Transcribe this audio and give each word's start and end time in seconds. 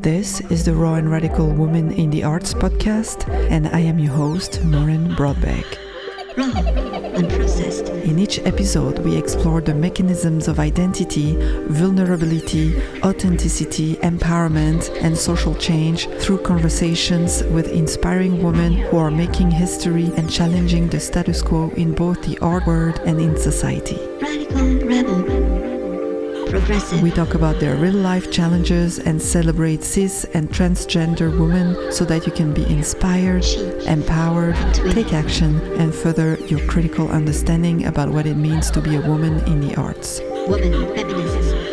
This 0.00 0.40
is 0.50 0.64
the 0.64 0.72
Raw 0.72 0.94
and 0.94 1.10
Radical 1.10 1.46
Woman 1.46 1.92
in 1.92 2.08
the 2.08 2.24
Arts 2.24 2.54
podcast, 2.54 3.28
and 3.50 3.68
I 3.68 3.80
am 3.80 3.98
your 3.98 4.14
host, 4.14 4.64
Maureen 4.64 5.14
Brodbeck. 5.14 5.76
In 8.06 8.18
each 8.18 8.38
episode, 8.46 9.00
we 9.00 9.14
explore 9.14 9.60
the 9.60 9.74
mechanisms 9.74 10.48
of 10.48 10.58
identity, 10.58 11.36
vulnerability, 11.66 12.80
authenticity, 13.02 13.96
empowerment, 13.96 14.88
and 15.02 15.14
social 15.14 15.54
change 15.56 16.08
through 16.18 16.38
conversations 16.44 17.42
with 17.52 17.68
inspiring 17.68 18.42
women 18.42 18.72
who 18.72 18.96
are 18.96 19.10
making 19.10 19.50
history 19.50 20.10
and 20.16 20.30
challenging 20.30 20.88
the 20.88 20.98
status 20.98 21.42
quo 21.42 21.68
in 21.76 21.92
both 21.92 22.22
the 22.22 22.38
art 22.38 22.66
world 22.66 22.98
and 23.04 23.20
in 23.20 23.36
society. 23.36 23.98
Radical 24.22 24.78
Rebel 24.78 25.59
progressive. 26.50 27.02
We 27.02 27.10
talk 27.10 27.34
about 27.34 27.60
their 27.60 27.76
real 27.76 27.94
life 27.94 28.30
challenges 28.30 28.98
and 28.98 29.20
celebrate 29.20 29.82
cis 29.84 30.24
and 30.34 30.48
transgender 30.48 31.30
women 31.38 31.92
so 31.92 32.04
that 32.04 32.26
you 32.26 32.32
can 32.32 32.52
be 32.52 32.64
inspired, 32.64 33.44
empowered, 33.86 34.56
take 34.92 35.12
action, 35.12 35.60
and 35.80 35.94
further 35.94 36.36
your 36.46 36.60
critical 36.66 37.08
understanding 37.08 37.86
about 37.86 38.10
what 38.10 38.26
it 38.26 38.36
means 38.36 38.70
to 38.72 38.80
be 38.80 38.96
a 38.96 39.00
woman 39.00 39.38
in 39.46 39.60
the 39.60 39.74
arts. 39.76 40.20
Woman 40.48 40.72
feminism. 40.94 41.70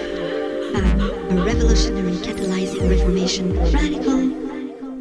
Uh, 0.76 1.40
a 1.40 1.44
revolutionary 1.44 2.18
catalyzing 2.18 2.90
reformation. 2.90 3.54
Radical. 3.74 4.27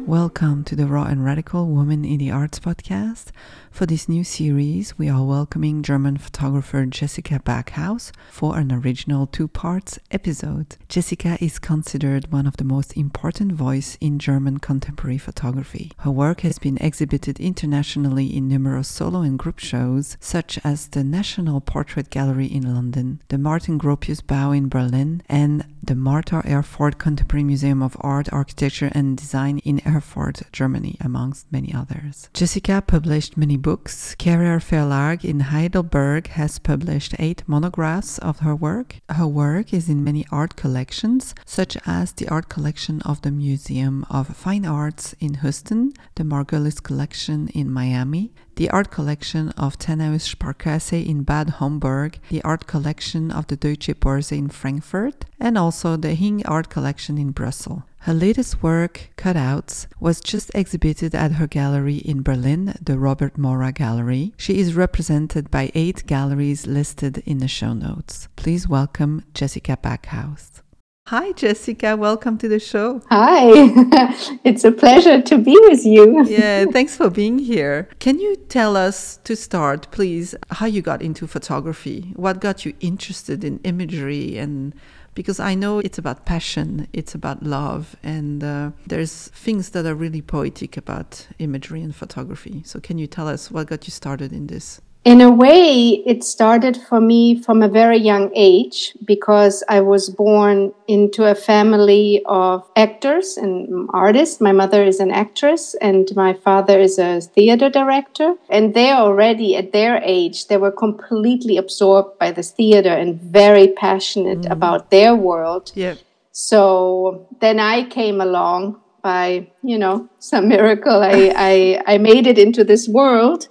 Welcome 0.07 0.63
to 0.63 0.75
the 0.77 0.87
Raw 0.87 1.03
and 1.03 1.25
Radical 1.25 1.67
Woman 1.67 2.05
in 2.05 2.19
the 2.19 2.31
Arts 2.31 2.61
podcast. 2.61 3.25
For 3.71 3.85
this 3.85 4.07
new 4.07 4.23
series, 4.23 4.97
we 4.97 5.09
are 5.09 5.25
welcoming 5.25 5.83
German 5.83 6.15
photographer 6.15 6.85
Jessica 6.85 7.41
Backhaus 7.43 8.13
for 8.31 8.57
an 8.57 8.71
original 8.71 9.27
two 9.27 9.49
parts 9.49 9.99
episode. 10.09 10.77
Jessica 10.87 11.37
is 11.41 11.59
considered 11.59 12.31
one 12.31 12.47
of 12.47 12.55
the 12.55 12.63
most 12.63 12.95
important 12.95 13.51
voices 13.51 13.97
in 13.99 14.17
German 14.17 14.59
contemporary 14.59 15.17
photography. 15.17 15.91
Her 15.97 16.11
work 16.11 16.39
has 16.39 16.57
been 16.57 16.77
exhibited 16.77 17.41
internationally 17.41 18.33
in 18.33 18.47
numerous 18.47 18.87
solo 18.87 19.23
and 19.23 19.37
group 19.37 19.59
shows, 19.59 20.15
such 20.21 20.57
as 20.63 20.87
the 20.87 21.03
National 21.03 21.59
Portrait 21.59 22.09
Gallery 22.09 22.47
in 22.47 22.73
London, 22.73 23.21
the 23.27 23.37
Martin 23.37 23.77
Gropius 23.77 24.25
Bau 24.25 24.51
in 24.51 24.69
Berlin, 24.69 25.21
and 25.27 25.65
the 25.87 25.95
MARTa 25.95 26.45
Herford 26.45 26.97
Contemporary 26.97 27.45
Museum 27.45 27.81
of 27.81 27.95
Art, 28.01 28.27
Architecture 28.33 28.91
and 28.91 29.17
Design 29.17 29.59
in 29.59 29.79
Herford, 29.79 30.41
Germany, 30.51 30.97
amongst 30.99 31.49
many 31.49 31.73
others. 31.73 32.29
Jessica 32.33 32.83
published 32.85 33.37
many 33.37 33.55
books. 33.55 34.13
Kehrer 34.19 34.59
Verlag 34.59 35.23
in 35.23 35.39
Heidelberg 35.39 36.27
has 36.27 36.59
published 36.59 37.15
eight 37.19 37.41
monographs 37.47 38.17
of 38.17 38.39
her 38.39 38.53
work. 38.53 38.97
Her 39.09 39.27
work 39.27 39.73
is 39.73 39.87
in 39.87 40.03
many 40.03 40.25
art 40.29 40.57
collections, 40.57 41.33
such 41.45 41.77
as 41.85 42.11
the 42.11 42.27
art 42.27 42.49
collection 42.49 43.01
of 43.03 43.21
the 43.21 43.31
Museum 43.31 44.05
of 44.09 44.35
Fine 44.35 44.65
Arts 44.65 45.15
in 45.21 45.35
Houston, 45.35 45.93
the 46.15 46.23
Margulies 46.23 46.83
collection 46.83 47.47
in 47.49 47.71
Miami, 47.71 48.33
the 48.57 48.69
art 48.71 48.91
collection 48.91 49.49
of 49.51 49.77
Taunus 49.77 50.27
Sparkasse 50.27 51.05
in 51.05 51.23
Bad 51.23 51.49
Homburg, 51.61 52.19
the 52.29 52.43
art 52.43 52.67
collection 52.67 53.31
of 53.31 53.45
the 53.47 53.55
Deutsche 53.55 53.93
Börse 53.99 54.35
in 54.35 54.49
Frankfurt, 54.49 55.25
and 55.39 55.57
also 55.57 55.95
the 55.95 56.15
Hing 56.15 56.45
art 56.45 56.69
collection 56.69 57.17
in 57.17 57.31
Brussels. 57.31 57.83
Her 57.99 58.13
latest 58.13 58.63
work, 58.63 59.11
Cutouts, 59.15 59.87
was 59.99 60.21
just 60.21 60.49
exhibited 60.55 61.13
at 61.13 61.33
her 61.33 61.47
gallery 61.47 61.97
in 61.97 62.23
Berlin, 62.23 62.73
the 62.81 62.97
Robert 62.97 63.37
Morat 63.37 63.75
Gallery. 63.75 64.33
She 64.37 64.59
is 64.59 64.75
represented 64.75 65.51
by 65.51 65.71
eight 65.75 66.07
galleries 66.07 66.65
listed 66.65 67.21
in 67.25 67.37
the 67.37 67.47
show 67.47 67.73
notes. 67.73 68.27
Please 68.35 68.67
welcome 68.67 69.23
Jessica 69.33 69.77
Backhaus. 69.81 70.61
Hi, 71.07 71.31
Jessica. 71.31 71.95
Welcome 71.95 72.37
to 72.39 72.49
the 72.49 72.59
show. 72.59 73.01
Hi. 73.09 73.43
it's 74.43 74.65
a 74.65 74.73
pleasure 74.73 75.21
to 75.21 75.37
be 75.37 75.57
with 75.61 75.85
you. 75.85 76.25
yeah, 76.25 76.65
thanks 76.73 76.97
for 76.97 77.09
being 77.09 77.39
here. 77.39 77.87
Can 77.99 78.19
you 78.19 78.35
tell 78.35 78.75
us 78.75 79.15
to 79.23 79.33
start, 79.37 79.89
please, 79.91 80.35
how 80.51 80.65
you 80.65 80.81
got 80.81 81.01
into 81.01 81.25
photography? 81.25 82.11
What 82.17 82.41
got 82.41 82.65
you 82.65 82.73
interested 82.81 83.45
in 83.45 83.59
imagery? 83.63 84.37
And 84.37 84.75
because 85.13 85.39
I 85.39 85.55
know 85.55 85.79
it's 85.79 85.97
about 85.97 86.25
passion, 86.25 86.89
it's 86.91 87.15
about 87.15 87.41
love, 87.41 87.95
and 88.03 88.43
uh, 88.43 88.71
there's 88.85 89.29
things 89.29 89.69
that 89.69 89.85
are 89.85 89.95
really 89.95 90.21
poetic 90.21 90.75
about 90.75 91.25
imagery 91.39 91.83
and 91.83 91.95
photography. 91.95 92.63
So, 92.65 92.81
can 92.81 92.97
you 92.97 93.07
tell 93.07 93.29
us 93.29 93.49
what 93.49 93.67
got 93.67 93.87
you 93.87 93.91
started 93.91 94.33
in 94.33 94.47
this? 94.47 94.81
In 95.03 95.21
a 95.21 95.31
way, 95.31 96.03
it 96.05 96.23
started 96.23 96.75
for 96.75 96.99
me 96.99 97.41
from 97.41 97.61
a 97.61 97.69
very 97.69 97.97
young 97.97 98.29
age 98.35 98.93
because 99.05 99.63
I 99.69 99.79
was 99.79 100.09
born 100.09 100.73
into 100.87 101.23
a 101.23 101.33
family 101.33 102.21
of 102.25 102.69
actors 102.75 103.37
and 103.37 103.89
artists. 103.93 104.41
My 104.41 104.51
mother 104.51 104.83
is 104.83 104.99
an 104.99 105.11
actress 105.11 105.75
and 105.81 106.13
my 106.15 106.33
father 106.33 106.77
is 106.77 106.99
a 106.99 107.21
theater 107.21 107.69
director. 107.69 108.35
And 108.49 108.73
they 108.73 108.91
already, 108.91 109.55
at 109.55 109.71
their 109.71 110.01
age, 110.03 110.47
they 110.47 110.57
were 110.57 110.71
completely 110.71 111.55
absorbed 111.55 112.19
by 112.19 112.31
this 112.31 112.51
theater 112.51 112.89
and 112.89 113.21
very 113.21 113.69
passionate 113.69 114.41
mm. 114.41 114.51
about 114.51 114.91
their 114.91 115.15
world. 115.15 115.71
Yeah. 115.73 115.95
So 116.33 117.27
then 117.39 117.59
I 117.59 117.85
came 117.85 118.19
along 118.19 118.81
by, 119.01 119.49
you 119.63 119.77
know, 119.77 120.09
some 120.19 120.49
miracle. 120.49 121.01
I, 121.01 121.33
I, 121.35 121.81
I 121.93 121.97
made 121.97 122.27
it 122.27 122.37
into 122.37 122.65
this 122.65 122.89
world 122.89 123.47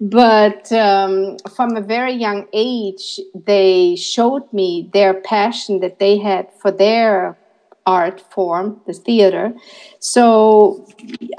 but 0.00 0.70
um, 0.72 1.36
from 1.54 1.76
a 1.76 1.80
very 1.80 2.12
young 2.12 2.46
age 2.52 3.20
they 3.34 3.96
showed 3.96 4.50
me 4.52 4.88
their 4.92 5.14
passion 5.14 5.80
that 5.80 5.98
they 5.98 6.18
had 6.18 6.48
for 6.60 6.70
their 6.70 7.36
art 7.84 8.20
form 8.30 8.80
the 8.86 8.92
theater 8.92 9.52
so 9.98 10.86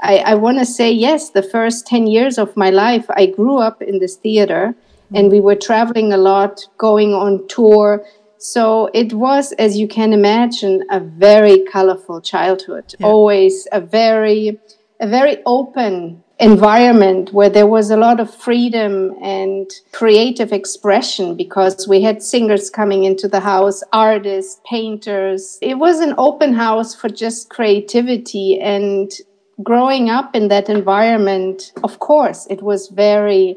i, 0.02 0.18
I 0.18 0.34
want 0.34 0.58
to 0.58 0.66
say 0.66 0.90
yes 0.90 1.30
the 1.30 1.44
first 1.44 1.86
10 1.86 2.06
years 2.08 2.38
of 2.38 2.56
my 2.56 2.70
life 2.70 3.06
i 3.10 3.26
grew 3.26 3.58
up 3.58 3.80
in 3.80 4.00
this 4.00 4.16
theater 4.16 4.74
mm-hmm. 4.74 5.16
and 5.16 5.30
we 5.30 5.40
were 5.40 5.54
traveling 5.54 6.12
a 6.12 6.18
lot 6.18 6.60
going 6.76 7.14
on 7.14 7.46
tour 7.46 8.04
so 8.38 8.90
it 8.92 9.12
was 9.12 9.52
as 9.52 9.78
you 9.78 9.86
can 9.86 10.12
imagine 10.12 10.82
a 10.90 10.98
very 10.98 11.64
colorful 11.70 12.20
childhood 12.20 12.94
yeah. 12.98 13.06
always 13.06 13.68
a 13.70 13.80
very 13.80 14.58
a 14.98 15.06
very 15.06 15.38
open 15.46 16.22
environment 16.40 17.34
where 17.34 17.50
there 17.50 17.66
was 17.66 17.90
a 17.90 17.98
lot 17.98 18.18
of 18.18 18.34
freedom 18.34 19.14
and 19.22 19.70
creative 19.92 20.52
expression 20.52 21.36
because 21.36 21.86
we 21.86 22.00
had 22.00 22.22
singers 22.22 22.70
coming 22.70 23.04
into 23.04 23.28
the 23.28 23.40
house, 23.40 23.82
artists, 23.92 24.58
painters. 24.64 25.58
It 25.60 25.78
was 25.78 26.00
an 26.00 26.14
open 26.16 26.54
house 26.54 26.94
for 26.94 27.10
just 27.10 27.50
creativity 27.50 28.58
and 28.58 29.12
growing 29.62 30.08
up 30.08 30.34
in 30.34 30.48
that 30.48 30.70
environment, 30.70 31.72
of 31.84 31.98
course, 31.98 32.46
it 32.48 32.62
was 32.62 32.88
very 32.88 33.56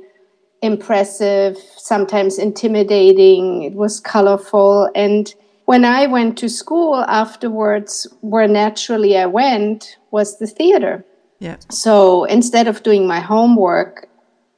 impressive, 0.61 1.57
sometimes 1.77 2.37
intimidating, 2.37 3.63
it 3.63 3.73
was 3.73 4.01
colorful 4.01 4.89
and 4.93 5.33
when 5.65 5.85
I 5.85 6.07
went 6.07 6.37
to 6.39 6.49
school 6.49 7.05
afterwards, 7.07 8.05
where 8.19 8.49
naturally 8.49 9.17
I 9.17 9.27
went 9.27 9.97
was 10.11 10.37
the 10.37 10.47
theater 10.47 11.05
yeah. 11.43 11.57
So 11.69 12.23
instead 12.23 12.67
of 12.69 12.83
doing 12.83 13.05
my 13.05 13.19
homework, 13.19 14.07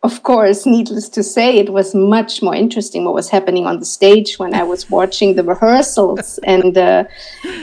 of 0.03 0.21
course, 0.21 0.67
needless 0.67 1.09
to 1.09 1.23
say, 1.23 1.57
it 1.57 1.73
was 1.73 1.95
much 1.95 2.43
more 2.43 2.53
interesting 2.53 3.05
what 3.05 3.15
was 3.15 3.31
happening 3.31 3.65
on 3.65 3.79
the 3.79 3.85
stage 3.85 4.37
when 4.37 4.53
I 4.53 4.61
was 4.61 4.87
watching 4.97 5.35
the 5.35 5.43
rehearsals 5.43 6.39
and 6.43 6.77
uh, 6.77 7.05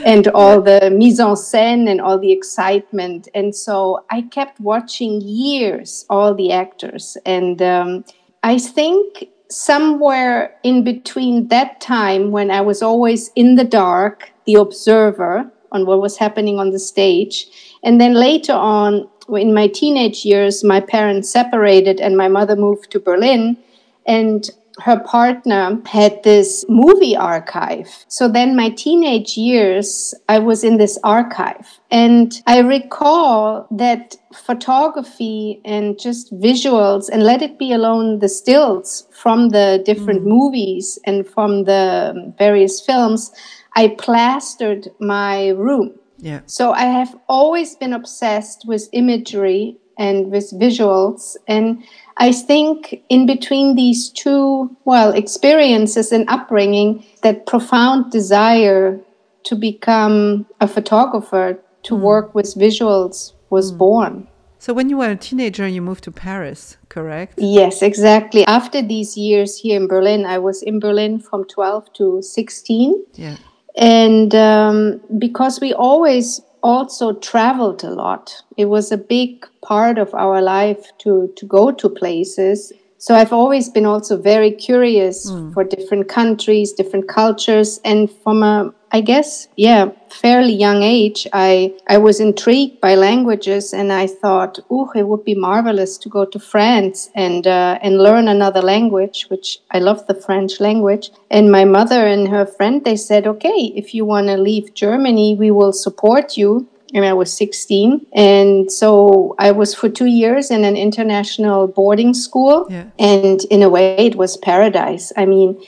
and 0.03 0.27
all 0.39 0.61
the 0.61 0.89
mise 0.91 1.21
en 1.21 1.35
scène 1.35 1.89
and 1.89 2.01
all 2.01 2.19
the 2.19 2.33
excitement. 2.33 3.29
And 3.33 3.55
so 3.55 4.03
I 4.11 4.23
kept 4.23 4.59
watching 4.59 5.21
years 5.21 6.05
all 6.09 6.35
the 6.35 6.51
actors, 6.51 7.17
and 7.25 7.61
um, 7.61 8.03
I 8.43 8.59
think 8.59 9.29
somewhere 9.49 10.53
in 10.63 10.83
between 10.83 11.47
that 11.47 11.79
time 11.79 12.31
when 12.31 12.51
I 12.51 12.59
was 12.59 12.81
always 12.81 13.31
in 13.35 13.55
the 13.55 13.63
dark, 13.63 14.33
the 14.45 14.55
observer 14.55 15.49
on 15.71 15.85
what 15.85 16.01
was 16.01 16.17
happening 16.17 16.59
on 16.59 16.71
the 16.71 16.79
stage, 16.79 17.47
and 17.83 18.01
then 18.01 18.13
later 18.13 18.53
on 18.53 19.07
in 19.29 19.53
my 19.53 19.67
teenage 19.67 20.25
years, 20.25 20.63
my 20.63 20.79
parents 20.79 21.29
separated 21.29 21.99
and 21.99 22.17
my 22.17 22.27
mother 22.27 22.55
moved 22.55 22.91
to 22.91 22.99
Berlin. 22.99 23.57
And 24.05 24.49
her 24.79 24.99
partner 24.99 25.79
had 25.85 26.23
this 26.23 26.65
movie 26.67 27.15
archive. 27.15 28.05
So 28.07 28.27
then, 28.27 28.55
my 28.55 28.69
teenage 28.69 29.37
years, 29.37 30.13
I 30.27 30.39
was 30.39 30.63
in 30.63 30.77
this 30.77 30.97
archive. 31.03 31.79
And 31.91 32.33
I 32.47 32.59
recall 32.59 33.67
that 33.71 34.15
photography 34.33 35.61
and 35.63 35.99
just 35.99 36.33
visuals, 36.33 37.07
and 37.09 37.23
let 37.23 37.41
it 37.41 37.59
be 37.59 37.71
alone 37.71 38.19
the 38.19 38.29
stills 38.29 39.07
from 39.11 39.49
the 39.49 39.81
different 39.85 40.21
mm. 40.21 40.27
movies 40.27 40.97
and 41.05 41.27
from 41.27 41.65
the 41.65 42.33
various 42.37 42.81
films, 42.81 43.31
I 43.75 43.89
plastered 43.89 44.89
my 44.99 45.49
room. 45.49 45.93
Yeah. 46.23 46.39
So 46.45 46.71
I 46.71 46.85
have 46.85 47.15
always 47.27 47.75
been 47.75 47.93
obsessed 47.93 48.63
with 48.65 48.87
imagery 48.93 49.77
and 49.97 50.31
with 50.31 50.51
visuals. 50.53 51.35
And 51.47 51.83
I 52.17 52.31
think 52.31 53.03
in 53.09 53.25
between 53.25 53.75
these 53.75 54.09
two, 54.09 54.75
well, 54.85 55.11
experiences 55.11 56.11
and 56.11 56.27
upbringing, 56.29 57.05
that 57.23 57.45
profound 57.45 58.11
desire 58.11 58.99
to 59.43 59.55
become 59.55 60.45
a 60.61 60.67
photographer 60.67 61.59
to 61.83 61.95
hmm. 61.95 62.01
work 62.01 62.33
with 62.33 62.55
visuals 62.55 63.33
was 63.49 63.71
hmm. 63.71 63.77
born. 63.77 64.27
So 64.59 64.73
when 64.73 64.89
you 64.89 64.95
were 64.95 65.09
a 65.09 65.17
teenager, 65.17 65.67
you 65.67 65.81
moved 65.81 66.05
to 66.05 66.11
Paris, 66.11 66.77
correct? 66.87 67.33
Yes, 67.37 67.81
exactly. 67.81 68.45
After 68.45 68.81
these 68.81 69.17
years 69.17 69.57
here 69.57 69.75
in 69.75 69.89
Berlin, 69.89 70.25
I 70.25 70.37
was 70.37 70.63
in 70.63 70.79
Berlin 70.79 71.19
from 71.19 71.43
12 71.43 71.91
to 71.95 72.21
16. 72.21 73.03
Yeah. 73.15 73.35
And 73.75 74.33
um, 74.35 75.01
because 75.17 75.59
we 75.59 75.73
always 75.73 76.41
also 76.61 77.13
traveled 77.13 77.83
a 77.83 77.89
lot, 77.91 78.43
it 78.57 78.65
was 78.65 78.91
a 78.91 78.97
big 78.97 79.47
part 79.61 79.97
of 79.97 80.13
our 80.13 80.41
life 80.41 80.91
to, 80.99 81.33
to 81.35 81.45
go 81.45 81.71
to 81.71 81.89
places. 81.89 82.71
So 83.03 83.15
I've 83.15 83.33
always 83.33 83.67
been 83.67 83.85
also 83.85 84.15
very 84.15 84.49
curious 84.49 85.29
for 85.53 85.65
different 85.65 86.07
countries, 86.07 86.71
different 86.71 87.09
cultures, 87.09 87.81
and 87.83 88.09
from 88.09 88.43
a, 88.43 88.73
I 88.93 89.01
guess, 89.01 89.49
yeah, 89.57 89.89
fairly 90.09 90.53
young 90.53 90.83
age, 90.83 91.27
I 91.33 91.73
I 91.89 91.97
was 91.97 92.21
intrigued 92.21 92.79
by 92.79 92.95
languages, 92.95 93.73
and 93.73 93.91
I 93.91 94.07
thought, 94.07 94.59
oh, 94.69 94.89
it 94.95 95.05
would 95.09 95.25
be 95.25 95.35
marvelous 95.35 95.97
to 95.97 96.07
go 96.07 96.23
to 96.23 96.39
France 96.39 97.09
and 97.13 97.45
uh, 97.45 97.77
and 97.81 97.97
learn 97.97 98.29
another 98.29 98.61
language, 98.61 99.25
which 99.27 99.59
I 99.69 99.79
love 99.79 100.07
the 100.07 100.15
French 100.15 100.61
language. 100.61 101.11
And 101.29 101.51
my 101.51 101.65
mother 101.65 102.07
and 102.07 102.29
her 102.29 102.45
friend, 102.45 102.85
they 102.85 102.95
said, 102.95 103.27
okay, 103.27 103.73
if 103.75 103.93
you 103.93 104.05
want 104.05 104.27
to 104.27 104.37
leave 104.37 104.75
Germany, 104.75 105.35
we 105.35 105.51
will 105.51 105.73
support 105.73 106.37
you 106.37 106.69
and 106.93 107.05
I 107.05 107.13
was 107.13 107.33
16. 107.33 108.05
And 108.13 108.71
so 108.71 109.35
I 109.39 109.51
was 109.51 109.73
for 109.73 109.89
two 109.89 110.05
years 110.05 110.51
in 110.51 110.63
an 110.63 110.77
international 110.77 111.67
boarding 111.67 112.13
school. 112.13 112.67
Yeah. 112.69 112.85
And 112.99 113.43
in 113.45 113.63
a 113.63 113.69
way, 113.69 113.97
it 113.97 114.15
was 114.15 114.37
paradise. 114.37 115.11
I 115.17 115.25
mean, 115.25 115.59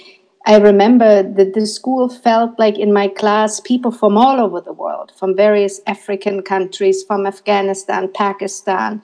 I 0.45 0.57
remember 0.57 1.23
that 1.23 1.55
the 1.55 1.65
school 1.65 2.07
felt 2.07 2.59
like 2.59 2.77
in 2.77 2.93
my 2.93 3.07
class 3.07 3.59
people 3.59 3.91
from 3.91 4.15
all 4.15 4.39
over 4.39 4.61
the 4.61 4.73
world, 4.73 5.11
from 5.17 5.35
various 5.35 5.81
African 5.87 6.43
countries, 6.43 7.03
from 7.03 7.25
Afghanistan, 7.25 8.11
Pakistan, 8.13 9.01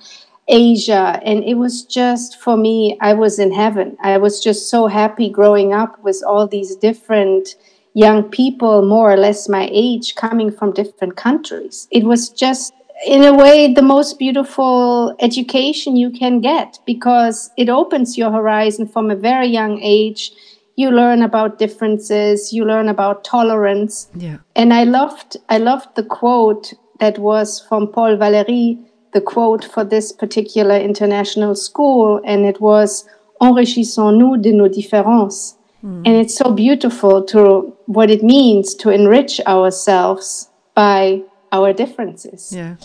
Asia. 0.48 1.20
And 1.26 1.44
it 1.44 1.56
was 1.56 1.84
just 1.84 2.40
for 2.40 2.56
me, 2.56 2.96
I 3.02 3.14
was 3.14 3.40
in 3.40 3.52
heaven. 3.52 3.98
I 4.04 4.20
was 4.20 4.40
just 4.40 4.70
so 4.70 4.86
happy 4.86 5.30
growing 5.30 5.74
up 5.74 6.04
with 6.04 6.22
all 6.28 6.48
these 6.48 6.76
different 6.76 7.56
young 7.94 8.24
people, 8.24 8.86
more 8.86 9.12
or 9.12 9.18
less 9.18 9.50
my 9.50 9.70
age, 9.72 10.16
coming 10.16 10.52
from 10.52 10.74
different 10.74 11.16
countries. 11.16 11.88
It 11.92 12.04
was 12.04 12.30
just, 12.30 12.74
in 13.06 13.24
a 13.24 13.34
way, 13.34 13.74
the 13.74 13.82
most 13.82 14.18
beautiful 14.20 15.16
education 15.20 15.96
you 15.96 16.10
can 16.10 16.40
get 16.40 16.80
because 16.86 17.50
it 17.58 17.70
opens 17.70 18.18
your 18.18 18.32
horizon 18.32 18.88
from 18.88 19.12
a 19.12 19.16
very 19.16 19.48
young 19.48 19.80
age. 19.82 20.32
You 20.76 20.90
learn 20.92 21.22
about 21.22 21.60
differences, 21.60 22.54
you 22.54 22.66
learn 22.66 22.88
about 22.88 23.24
tolerance. 23.24 24.10
Yeah. 24.16 24.38
And 24.56 24.74
I 24.74 24.86
loved 24.86 25.38
I 25.50 25.58
loved 25.58 25.96
the 25.96 26.04
quote 26.04 26.74
that 27.00 27.20
was 27.20 27.60
from 27.60 27.88
Paul 27.88 28.16
Valéry, 28.16 28.80
the 29.14 29.22
quote 29.22 29.66
for 29.66 29.84
this 29.84 30.14
particular 30.14 30.78
international 30.78 31.56
school, 31.56 32.22
and 32.26 32.46
it 32.46 32.62
was 32.62 33.06
Enrichissons-nous 33.42 34.38
de 34.38 34.54
nos 34.54 34.70
différences. 34.70 35.58
Mm-hmm. 35.84 36.04
And 36.06 36.16
it's 36.16 36.36
so 36.36 36.52
beautiful 36.52 37.24
to 37.26 37.76
what 37.86 38.10
it 38.10 38.24
means 38.24 38.76
to 38.76 38.90
enrich 38.90 39.42
ourselves 39.48 40.50
by 40.76 41.22
our 41.52 41.74
differences. 41.74 42.54
Yeah. 42.56 42.76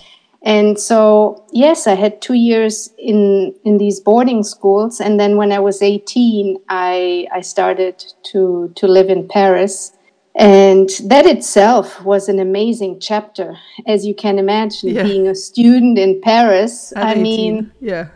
And 0.43 0.79
so, 0.79 1.45
yes, 1.53 1.87
I 1.87 1.95
had 1.95 2.23
two 2.23 2.35
years 2.35 2.91
in 2.99 3.55
in 3.65 3.79
these 3.79 3.99
boarding 4.01 4.45
schools, 4.45 5.01
and 5.01 5.19
then 5.19 5.37
when 5.37 5.51
I 5.51 5.59
was 5.59 5.83
eighteen, 5.83 6.59
I 6.69 7.27
I 7.35 7.41
started 7.41 8.05
to 8.31 8.71
to 8.77 8.87
live 8.87 9.09
in 9.09 9.27
Paris, 9.29 9.93
and 10.37 10.89
that 11.09 11.27
itself 11.27 12.05
was 12.05 12.29
an 12.29 12.39
amazing 12.39 13.01
chapter, 13.01 13.57
as 13.87 14.07
you 14.07 14.15
can 14.15 14.39
imagine, 14.39 14.91
Yeah. 14.91 15.03
being 15.03 15.27
a 15.27 15.35
student 15.35 15.99
in 15.99 16.21
Paris. 16.21 16.93
At 16.95 17.07
I 17.07 17.11
18. 17.13 17.23
mean, 17.23 17.73
yeah. 17.81 18.07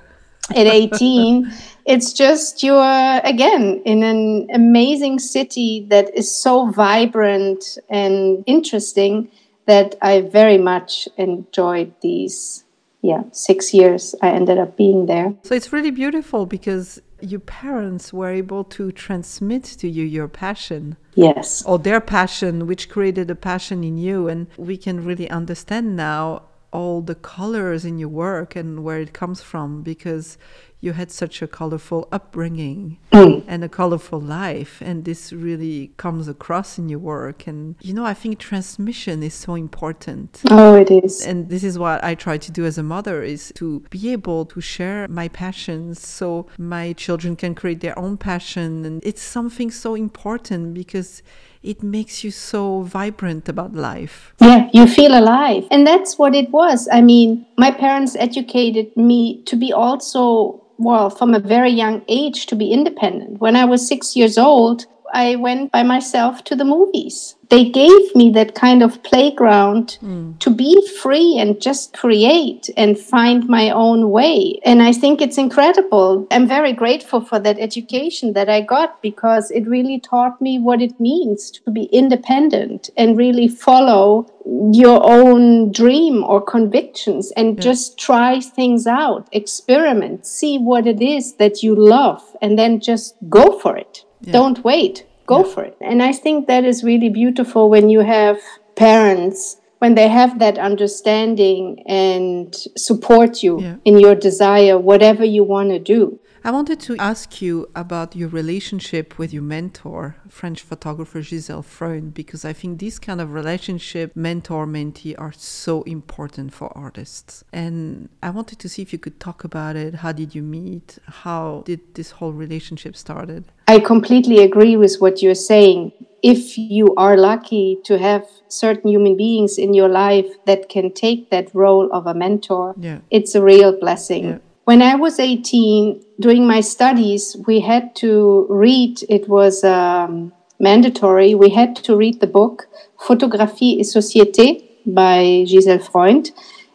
at 0.51 0.67
18 0.67 1.51
it's 1.91 2.13
just 2.13 2.63
you're 2.63 3.21
again 3.25 3.83
in 3.85 4.03
an 4.03 4.49
amazing 4.55 5.19
city 5.19 5.87
that 5.91 6.15
is 6.15 6.29
so 6.35 6.71
vibrant 6.71 7.79
and 7.89 8.45
interesting 8.47 9.31
that 9.67 9.97
i 10.01 10.21
very 10.21 10.59
much 10.59 11.09
enjoyed 11.17 11.93
these 12.01 12.65
yeah 13.03 13.23
six 13.33 13.75
years 13.75 14.15
i 14.23 14.29
ended 14.31 14.59
up 14.59 14.77
being 14.77 15.07
there. 15.07 15.35
So 15.43 15.55
it's 15.55 15.73
really 15.73 15.91
beautiful 15.91 16.47
because 16.47 17.01
your 17.23 17.41
parents 17.41 18.13
were 18.13 18.31
able 18.31 18.65
to 18.65 18.93
transmit 18.93 19.65
to 19.65 19.89
you 19.89 20.05
your 20.05 20.29
passion. 20.29 20.97
Yes. 21.15 21.63
Or 21.65 21.79
their 21.79 22.01
passion, 22.01 22.67
which 22.67 22.89
created 22.89 23.31
a 23.31 23.35
passion 23.35 23.85
in 23.85 23.99
you. 23.99 24.29
And 24.29 24.47
we 24.57 24.77
can 24.77 25.05
really 25.05 25.29
understand 25.31 25.97
now 25.97 26.43
all 26.73 27.01
the 27.03 27.15
colors 27.15 27.85
in 27.85 27.99
your 27.99 28.09
work 28.09 28.55
and 28.57 28.85
where 28.85 29.01
it 29.01 29.13
comes 29.13 29.43
from 29.43 29.83
because 29.83 30.39
you 30.81 30.93
had 30.93 31.11
such 31.11 31.43
a 31.43 31.47
colorful 31.47 32.09
upbringing 32.11 32.99
mm. 33.13 33.45
and 33.47 33.63
a 33.63 33.69
colorful 33.69 34.19
life 34.19 34.81
and 34.81 35.05
this 35.05 35.33
really 35.33 35.93
comes 35.99 36.27
across 36.27 36.79
in 36.79 36.89
your 36.89 36.99
work. 36.99 37.47
And 37.47 37.77
you 37.81 37.93
know 37.93 38.05
i 38.05 38.15
think 38.15 38.39
transmission 38.39 39.23
is 39.23 39.35
so 39.35 39.55
important. 39.55 40.43
Oh 40.51 40.75
it 40.75 40.91
is. 40.91 41.25
And 41.25 41.49
this 41.49 41.65
is 41.65 41.79
what 41.79 42.03
I 42.03 42.15
try 42.15 42.39
to 42.39 42.51
do 42.51 42.65
as 42.65 42.79
a 42.79 42.83
mother 42.83 43.23
is 43.23 43.53
to 43.57 43.81
be 43.91 44.11
able 44.13 44.47
to 44.47 44.61
share 44.61 45.07
my 45.09 45.29
passions 45.29 46.01
so 46.01 46.47
my 46.59 46.93
children 46.95 47.37
can 47.37 47.55
create 47.55 47.81
their 47.81 47.99
own 47.99 48.17
passion. 48.17 48.85
And 48.85 49.05
it's 49.05 49.23
something 49.23 49.71
so 49.71 49.95
important 49.95 50.75
because 50.75 51.23
it 51.63 51.83
makes 51.83 52.25
you 52.25 52.31
so 52.31 52.83
vibrant 52.83 53.49
about 53.49 53.75
life. 53.75 54.35
Yeah, 54.41 54.69
you 54.73 54.87
feel 54.87 55.19
alive. 55.19 55.67
And 55.71 55.87
that's 55.87 56.19
what 56.19 56.35
it 56.35 56.51
was. 56.51 56.89
I 56.91 57.01
mean, 57.03 57.47
my 57.59 57.71
parents 57.71 58.17
educated 58.17 58.97
me 58.97 59.43
to 59.45 59.57
be 59.57 59.73
also, 59.73 60.65
well, 60.79 61.11
from 61.11 61.35
a 61.35 61.41
very 61.41 61.71
young 61.71 62.03
age, 62.09 62.47
to 62.47 62.57
be 62.57 62.73
independent. 62.73 63.41
When 63.41 63.57
I 63.57 63.67
was 63.67 63.87
six 63.87 64.17
years 64.17 64.39
old, 64.39 64.87
I 65.13 65.37
went 65.37 65.73
by 65.73 65.83
myself 65.83 66.45
to 66.45 66.57
the 66.57 66.65
movies. 66.65 67.37
They 67.49 67.69
gave 67.69 68.15
me 68.15 68.31
that 68.31 68.55
kind 68.55 68.81
of 68.81 69.03
playground 69.03 69.99
hmm. 70.01 70.33
to 70.39 70.51
be 70.51 70.87
free 71.03 71.37
and 71.37 71.61
just 71.61 71.93
create 71.93 72.71
and 72.77 72.97
find 72.97 73.49
my 73.49 73.71
own 73.71 74.11
way. 74.11 74.61
And 74.65 74.81
I 74.81 74.93
think 74.93 75.21
it's 75.21 75.37
incredible. 75.37 76.29
I'm 76.31 76.47
very 76.47 76.73
grateful 76.73 77.21
for 77.21 77.41
that 77.41 77.59
education 77.59 78.35
that 78.35 78.49
I 78.49 78.61
got 78.61 79.03
because 79.03 79.51
it 79.51 79.67
really 79.67 79.99
taught 79.99 80.41
me 80.41 80.61
what 80.61 80.81
it 80.81 81.01
means 81.01 81.51
to 81.51 81.71
be 81.73 81.85
independent 81.85 82.91
and 82.97 83.19
really 83.19 83.49
follow 83.49 84.27
your 84.73 85.01
own 85.05 85.73
dream 85.73 86.25
or 86.25 86.41
convictions 86.41 87.33
and 87.37 87.61
just 87.61 87.99
try 87.99 88.41
things 88.41 88.87
out, 88.87 89.29
experiment, 89.33 90.27
see 90.27 90.59
what 90.59 90.87
it 90.87 91.03
is 91.03 91.35
that 91.37 91.63
you 91.63 91.75
love, 91.75 92.37
and 92.41 92.59
then 92.59 92.81
just 92.81 93.17
go 93.29 93.59
for 93.59 93.77
it. 93.77 94.05
Don't 94.23 94.63
wait, 94.65 95.07
go 95.27 95.45
for 95.45 95.65
it. 95.65 95.77
And 95.81 96.03
I 96.03 96.13
think 96.13 96.47
that 96.47 96.65
is 96.65 96.85
really 96.85 97.09
beautiful 97.09 97.71
when 97.71 97.89
you 97.89 98.01
have 98.01 98.39
parents 98.77 99.57
when 99.81 99.95
they 99.95 100.09
have 100.09 100.39
that 100.39 100.59
understanding 100.59 101.83
and 101.87 102.55
support 102.77 103.43
you 103.43 103.61
Yeah. 103.61 103.77
in 103.85 103.99
your 103.99 104.15
desire, 104.15 104.79
whatever 104.79 105.25
you 105.25 105.43
want 105.43 105.71
to 105.71 105.79
do. 105.79 106.19
I 106.43 106.51
wanted 106.51 106.81
to 106.81 106.97
ask 106.97 107.43
you 107.43 107.69
about 107.75 108.17
your 108.17 108.31
relationship 108.31 109.19
with 109.19 109.31
your 109.33 109.43
mentor, 109.43 110.17
French 110.29 110.63
photographer 110.63 111.21
Gisèle 111.21 111.63
Freund, 111.65 112.15
because 112.15 112.47
I 112.47 112.55
think 112.55 112.81
this 112.81 112.99
kind 112.99 113.21
of 113.21 113.35
relationship, 113.35 114.17
mentor 114.17 114.67
mentee, 114.67 115.15
are 115.19 115.33
so 115.37 115.83
important 115.83 116.55
for 116.55 116.73
artists. 116.77 117.45
And 117.53 118.09
I 118.23 118.31
wanted 118.31 118.59
to 118.61 118.71
see 118.71 118.81
if 118.81 118.91
you 118.91 118.99
could 118.99 119.21
talk 119.21 119.45
about 119.45 119.77
it. 119.77 119.97
How 119.97 120.13
did 120.13 120.35
you 120.35 120.43
meet? 120.43 120.99
How 121.07 121.63
did 121.67 121.95
this 121.95 122.13
whole 122.13 122.33
relationship 122.33 122.97
started? 122.97 123.45
I 123.69 123.79
completely 123.79 124.39
agree 124.39 124.77
with 124.79 124.97
what 124.99 125.21
you're 125.23 125.35
saying. 125.35 125.93
If 126.23 126.57
you 126.57 126.95
are 126.97 127.17
lucky 127.19 127.79
to 127.85 127.99
have 127.99 128.27
certain 128.49 128.91
human 128.91 129.17
beings 129.17 129.59
in 129.59 129.75
your 129.75 129.89
life 129.89 130.27
that 130.47 130.71
can 130.71 130.93
take 130.93 131.31
that 131.31 131.55
role 131.55 131.91
of 131.93 132.07
a 132.07 132.15
mentor, 132.15 132.75
Yeah. 132.79 133.01
it's 133.11 133.35
a 133.35 133.43
real 133.43 133.79
blessing. 133.79 134.25
Yeah. 134.25 134.39
When 134.71 134.83
I 134.83 134.95
was 134.95 135.19
18, 135.19 136.01
during 136.21 136.47
my 136.47 136.61
studies, 136.61 137.37
we 137.45 137.59
had 137.59 137.97
to 137.97 138.47
read, 138.49 139.03
it 139.09 139.29
was 139.29 139.65
um, 139.65 140.33
mandatory, 140.61 141.35
we 141.35 141.51
had 141.51 141.75
to 141.87 141.97
read 141.97 142.21
the 142.21 142.29
book 142.29 142.69
Photographie 142.97 143.81
et 143.81 143.87
Société 143.87 144.63
by 144.87 145.45
Gisèle 145.45 145.83
Freund. 145.83 146.31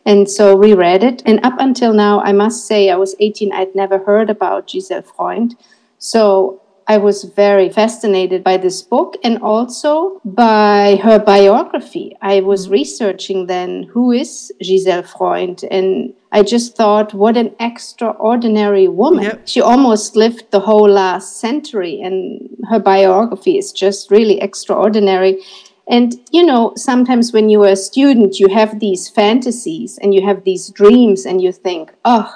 And 0.06 0.30
so 0.30 0.58
we 0.58 0.74
read 0.74 1.06
it. 1.06 1.24
And 1.26 1.40
up 1.46 1.54
until 1.58 1.94
now, 1.94 2.20
I 2.20 2.34
must 2.34 2.68
say, 2.68 2.90
I 2.90 2.98
was 2.98 3.16
18, 3.22 3.54
I'd 3.54 3.74
never 3.74 4.00
heard 4.00 4.30
about 4.30 4.68
Gisèle 4.68 5.06
Freund. 5.06 5.56
So 5.98 6.62
I 6.88 6.98
was 6.98 7.24
very 7.24 7.70
fascinated 7.70 8.44
by 8.44 8.58
this 8.58 8.84
book 8.84 9.18
and 9.24 9.42
also 9.42 10.22
by 10.24 11.00
her 11.04 11.18
biography. 11.18 12.16
I 12.22 12.42
was 12.42 12.66
mm-hmm. 12.66 12.74
researching 12.74 13.48
then 13.48 13.90
who 13.92 14.12
is 14.12 14.52
Gisèle 14.64 15.08
Freund, 15.08 15.64
and 15.72 16.14
I 16.32 16.44
just 16.44 16.76
thought, 16.76 17.14
what 17.14 17.38
an 17.38 17.56
extraordinary 17.60 18.88
woman. 18.88 19.24
Yep. 19.24 19.48
She 19.48 19.62
almost 19.62 20.16
lived 20.16 20.52
the 20.52 20.60
whole 20.60 20.90
last 20.90 21.40
century, 21.40 22.02
and 22.02 22.50
her 22.70 22.80
biography 22.80 23.58
is 23.58 23.72
just 23.72 24.12
really 24.12 24.40
extraordinary. 24.40 25.42
And, 25.88 26.16
you 26.32 26.46
know, 26.46 26.74
sometimes 26.76 27.34
when 27.34 27.50
you're 27.50 27.68
a 27.68 27.76
student, 27.76 28.40
you 28.40 28.48
have 28.50 28.80
these 28.80 29.08
fantasies 29.08 30.00
and 30.02 30.14
you 30.14 30.26
have 30.26 30.44
these 30.44 30.70
dreams, 30.70 31.26
and 31.26 31.42
you 31.42 31.52
think, 31.52 31.94
oh, 32.06 32.32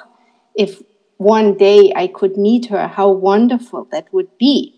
if 0.56 0.82
one 1.20 1.54
day 1.54 1.92
I 1.94 2.06
could 2.06 2.38
meet 2.38 2.66
her, 2.66 2.88
how 2.88 3.10
wonderful 3.10 3.86
that 3.92 4.10
would 4.10 4.38
be. 4.38 4.74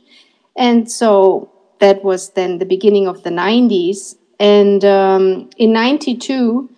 And 0.56 0.90
so 0.90 1.52
that 1.78 2.02
was 2.02 2.30
then 2.30 2.58
the 2.58 2.66
beginning 2.66 3.06
of 3.06 3.22
the 3.22 3.30
90s. 3.30 4.16
And 4.40 4.84
um, 4.84 5.50
in 5.56 5.72
92, 5.72 6.68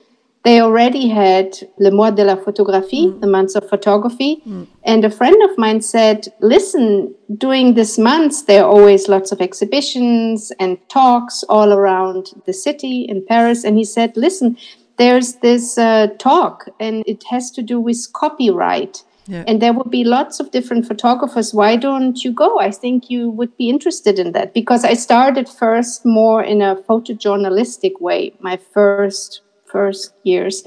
they 0.45 0.61
already 0.61 1.09
had 1.09 1.57
Le 1.79 1.91
Mois 1.91 2.11
de 2.11 2.25
la 2.25 2.37
Photographie, 2.37 3.07
mm. 3.07 3.23
the 3.23 3.27
months 3.27 3.55
of 3.55 3.67
photography. 3.67 4.43
Mm. 4.47 4.67
And 4.85 5.03
a 5.03 5.11
friend 5.11 5.43
of 5.49 5.57
mine 5.57 5.81
said, 5.81 6.29
Listen, 6.41 7.15
during 7.35 7.73
this 7.73 7.97
month, 7.97 8.45
there 8.45 8.65
are 8.65 8.71
always 8.71 9.09
lots 9.09 9.33
of 9.33 9.41
exhibitions 9.41 10.53
and 10.61 10.77
talks 10.91 11.43
all 11.49 11.73
around 11.73 12.35
the 12.45 12.53
city 12.53 13.07
in 13.09 13.25
Paris. 13.27 13.65
And 13.65 13.79
he 13.79 13.85
said, 13.85 14.15
Listen, 14.15 14.59
there's 14.99 15.37
this 15.37 15.79
uh, 15.79 16.09
talk, 16.19 16.69
and 16.79 17.03
it 17.07 17.25
has 17.31 17.51
to 17.53 17.63
do 17.63 17.81
with 17.81 18.13
copyright. 18.13 19.03
Yeah. 19.27 19.45
And 19.47 19.63
there 19.63 19.73
would 19.73 19.91
be 19.91 20.05
lots 20.05 20.39
of 20.39 20.51
different 20.51 20.87
photographers. 20.87 21.55
Why 21.55 21.77
don't 21.77 22.23
you 22.23 22.33
go? 22.33 22.59
I 22.61 22.71
think 22.71 23.09
you 23.09 23.31
would 23.31 23.57
be 23.57 23.71
interested 23.71 24.19
in 24.19 24.33
that 24.33 24.53
because 24.53 24.85
I 24.85 24.95
started 24.95 25.49
first 25.49 26.05
more 26.05 26.43
in 26.43 26.61
a 26.61 26.77
photojournalistic 26.77 28.01
way. 28.01 28.35
My 28.41 28.59
first 28.73 29.41
first 29.75 30.15
years. 30.23 30.63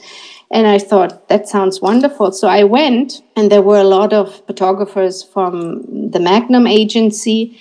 And 0.52 0.68
I 0.68 0.80
thought, 0.80 1.30
that 1.30 1.48
sounds 1.48 1.82
wonderful. 1.82 2.34
So 2.34 2.50
I 2.50 2.64
went, 2.66 3.22
and 3.38 3.50
there 3.50 3.62
were 3.62 3.80
a 3.80 3.92
lot 3.98 4.12
of 4.12 4.46
photographers 4.48 5.24
from 5.24 6.12
the 6.12 6.20
Magnum 6.20 6.68
agency. 6.68 7.58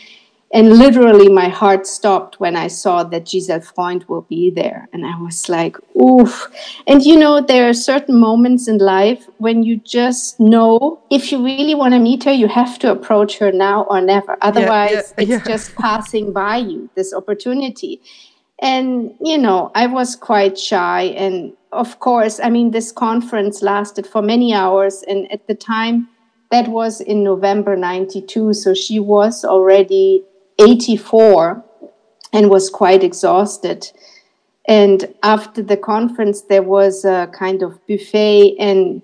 And 0.52 0.78
literally, 0.78 1.28
my 1.28 1.48
heart 1.48 1.88
stopped 1.88 2.38
when 2.38 2.54
I 2.54 2.68
saw 2.68 3.02
that 3.02 3.24
Gisèle 3.24 3.64
Freund 3.64 4.04
will 4.04 4.22
be 4.22 4.50
there. 4.50 4.88
And 4.92 5.04
I 5.04 5.20
was 5.20 5.48
like, 5.48 5.76
oof. 6.00 6.48
And 6.86 7.04
you 7.04 7.18
know, 7.18 7.40
there 7.40 7.68
are 7.68 7.74
certain 7.74 8.18
moments 8.18 8.68
in 8.68 8.78
life 8.78 9.26
when 9.38 9.64
you 9.64 9.78
just 9.78 10.38
know 10.38 11.00
if 11.10 11.32
you 11.32 11.44
really 11.44 11.74
want 11.74 11.94
to 11.94 11.98
meet 11.98 12.22
her, 12.24 12.32
you 12.32 12.46
have 12.46 12.78
to 12.80 12.92
approach 12.92 13.38
her 13.38 13.50
now 13.50 13.84
or 13.84 14.00
never. 14.00 14.38
Otherwise, 14.40 15.14
yeah, 15.18 15.24
yeah, 15.24 15.36
it's 15.36 15.46
just 15.46 15.74
passing 15.86 16.32
by 16.32 16.58
you, 16.58 16.88
this 16.94 17.12
opportunity. 17.12 18.00
And, 18.60 19.14
you 19.20 19.36
know, 19.36 19.72
I 19.74 19.88
was 19.88 20.14
quite 20.14 20.56
shy. 20.58 21.02
And 21.16 21.54
of 21.72 21.98
course, 21.98 22.38
I 22.38 22.50
mean, 22.50 22.70
this 22.70 22.92
conference 22.92 23.62
lasted 23.62 24.06
for 24.06 24.22
many 24.22 24.54
hours. 24.54 25.02
And 25.08 25.30
at 25.32 25.48
the 25.48 25.54
time, 25.54 26.08
that 26.52 26.68
was 26.68 27.00
in 27.00 27.24
November 27.24 27.76
92. 27.76 28.54
So 28.54 28.72
she 28.74 29.00
was 29.00 29.44
already 29.44 30.24
84 30.58 31.64
and 32.32 32.50
was 32.50 32.70
quite 32.70 33.02
exhausted. 33.02 33.90
And 34.68 35.14
after 35.22 35.62
the 35.62 35.76
conference, 35.76 36.42
there 36.42 36.62
was 36.62 37.04
a 37.04 37.30
kind 37.32 37.62
of 37.62 37.78
buffet, 37.86 38.56
and 38.58 39.00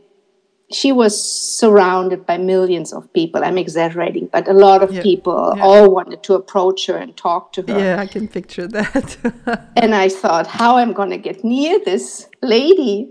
she 0.72 0.90
was 0.90 1.14
surrounded 1.22 2.26
by 2.26 2.36
millions 2.38 2.92
of 2.92 3.12
people. 3.12 3.44
I'm 3.44 3.58
exaggerating, 3.58 4.28
but 4.32 4.48
a 4.48 4.54
lot 4.54 4.82
of 4.82 4.92
yeah, 4.92 5.02
people 5.02 5.52
yeah. 5.56 5.62
all 5.62 5.90
wanted 5.90 6.24
to 6.24 6.34
approach 6.34 6.86
her 6.86 6.96
and 6.96 7.16
talk 7.16 7.52
to 7.52 7.62
her. 7.62 7.78
Yeah, 7.78 8.00
I 8.00 8.06
can 8.06 8.26
picture 8.26 8.66
that. 8.66 9.70
and 9.76 9.94
I 9.94 10.08
thought, 10.08 10.48
how 10.48 10.78
am 10.78 10.88
I'm 10.88 10.94
going 10.94 11.10
to 11.10 11.18
get 11.18 11.44
near 11.44 11.78
this 11.84 12.28
lady. 12.42 13.08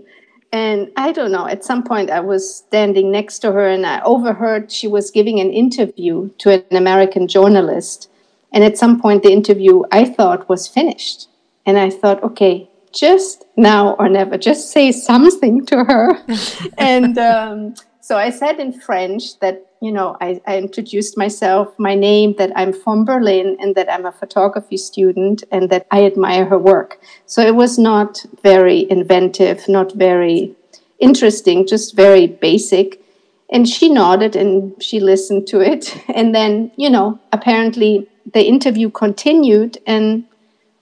And 0.52 0.90
I 0.96 1.12
don't 1.12 1.32
know, 1.32 1.46
at 1.46 1.64
some 1.64 1.82
point 1.82 2.10
I 2.10 2.20
was 2.20 2.54
standing 2.54 3.10
next 3.10 3.38
to 3.40 3.52
her 3.52 3.66
and 3.66 3.86
I 3.86 4.02
overheard 4.02 4.70
she 4.70 4.86
was 4.86 5.10
giving 5.10 5.40
an 5.40 5.50
interview 5.50 6.30
to 6.38 6.50
an 6.50 6.76
American 6.76 7.26
journalist. 7.26 8.10
And 8.52 8.62
at 8.62 8.78
some 8.78 9.00
point, 9.00 9.22
the 9.22 9.32
interview 9.32 9.82
I 9.90 10.04
thought 10.04 10.48
was 10.48 10.68
finished. 10.68 11.28
And 11.64 11.78
I 11.78 11.90
thought, 11.90 12.22
okay, 12.22 12.68
just 12.92 13.44
now 13.56 13.94
or 13.94 14.08
never, 14.08 14.36
just 14.36 14.70
say 14.70 14.92
something 14.92 15.64
to 15.66 15.84
her. 15.84 16.18
and 16.78 17.16
um, 17.18 17.74
so 18.00 18.16
I 18.16 18.30
said 18.30 18.60
in 18.60 18.72
French 18.72 19.38
that, 19.40 19.66
you 19.80 19.90
know, 19.90 20.16
I, 20.20 20.40
I, 20.46 20.58
introduced 20.58 21.16
myself, 21.16 21.76
my 21.78 21.94
name, 21.94 22.34
that 22.38 22.52
I'm 22.54 22.72
from 22.72 23.04
Berlin 23.04 23.56
and 23.60 23.74
that 23.74 23.90
I'm 23.90 24.04
a 24.04 24.12
photography 24.12 24.76
student 24.76 25.42
and 25.50 25.70
that 25.70 25.86
I 25.90 26.04
admire 26.04 26.44
her 26.44 26.58
work. 26.58 27.00
So 27.26 27.42
it 27.42 27.54
was 27.54 27.78
not 27.78 28.24
very 28.42 28.88
inventive, 28.90 29.68
not 29.68 29.94
very 29.94 30.54
interesting, 30.98 31.66
just 31.66 31.96
very 31.96 32.26
basic. 32.26 33.02
And 33.50 33.68
she 33.68 33.88
nodded 33.88 34.36
and 34.36 34.80
she 34.82 35.00
listened 35.00 35.46
to 35.48 35.60
it. 35.60 35.96
And 36.14 36.34
then, 36.34 36.70
you 36.76 36.90
know, 36.90 37.18
apparently 37.32 38.08
the 38.32 38.44
interview 38.44 38.90
continued 38.90 39.78
and 39.86 40.24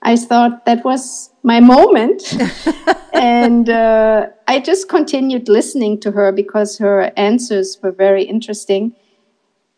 I 0.01 0.15
thought 0.15 0.65
that 0.65 0.83
was 0.83 1.29
my 1.43 1.59
moment. 1.59 2.35
and 3.13 3.69
uh, 3.69 4.27
I 4.47 4.59
just 4.59 4.89
continued 4.89 5.47
listening 5.47 5.99
to 6.01 6.11
her 6.11 6.31
because 6.31 6.77
her 6.79 7.11
answers 7.17 7.77
were 7.81 7.91
very 7.91 8.23
interesting. 8.23 8.95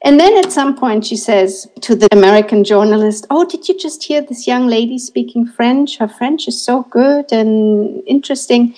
And 0.05 0.19
then 0.19 0.37
at 0.37 0.51
some 0.51 0.75
point, 0.75 1.05
she 1.05 1.15
says 1.15 1.67
to 1.81 1.95
the 1.95 2.09
American 2.11 2.63
journalist, 2.63 3.25
Oh, 3.29 3.45
did 3.45 3.67
you 3.69 3.77
just 3.77 4.03
hear 4.03 4.21
this 4.21 4.47
young 4.47 4.67
lady 4.67 4.97
speaking 4.97 5.45
French? 5.45 5.97
Her 5.97 6.09
French 6.09 6.47
is 6.47 6.61
so 6.61 6.83
good 6.83 7.31
and 7.31 8.03
interesting. 8.05 8.75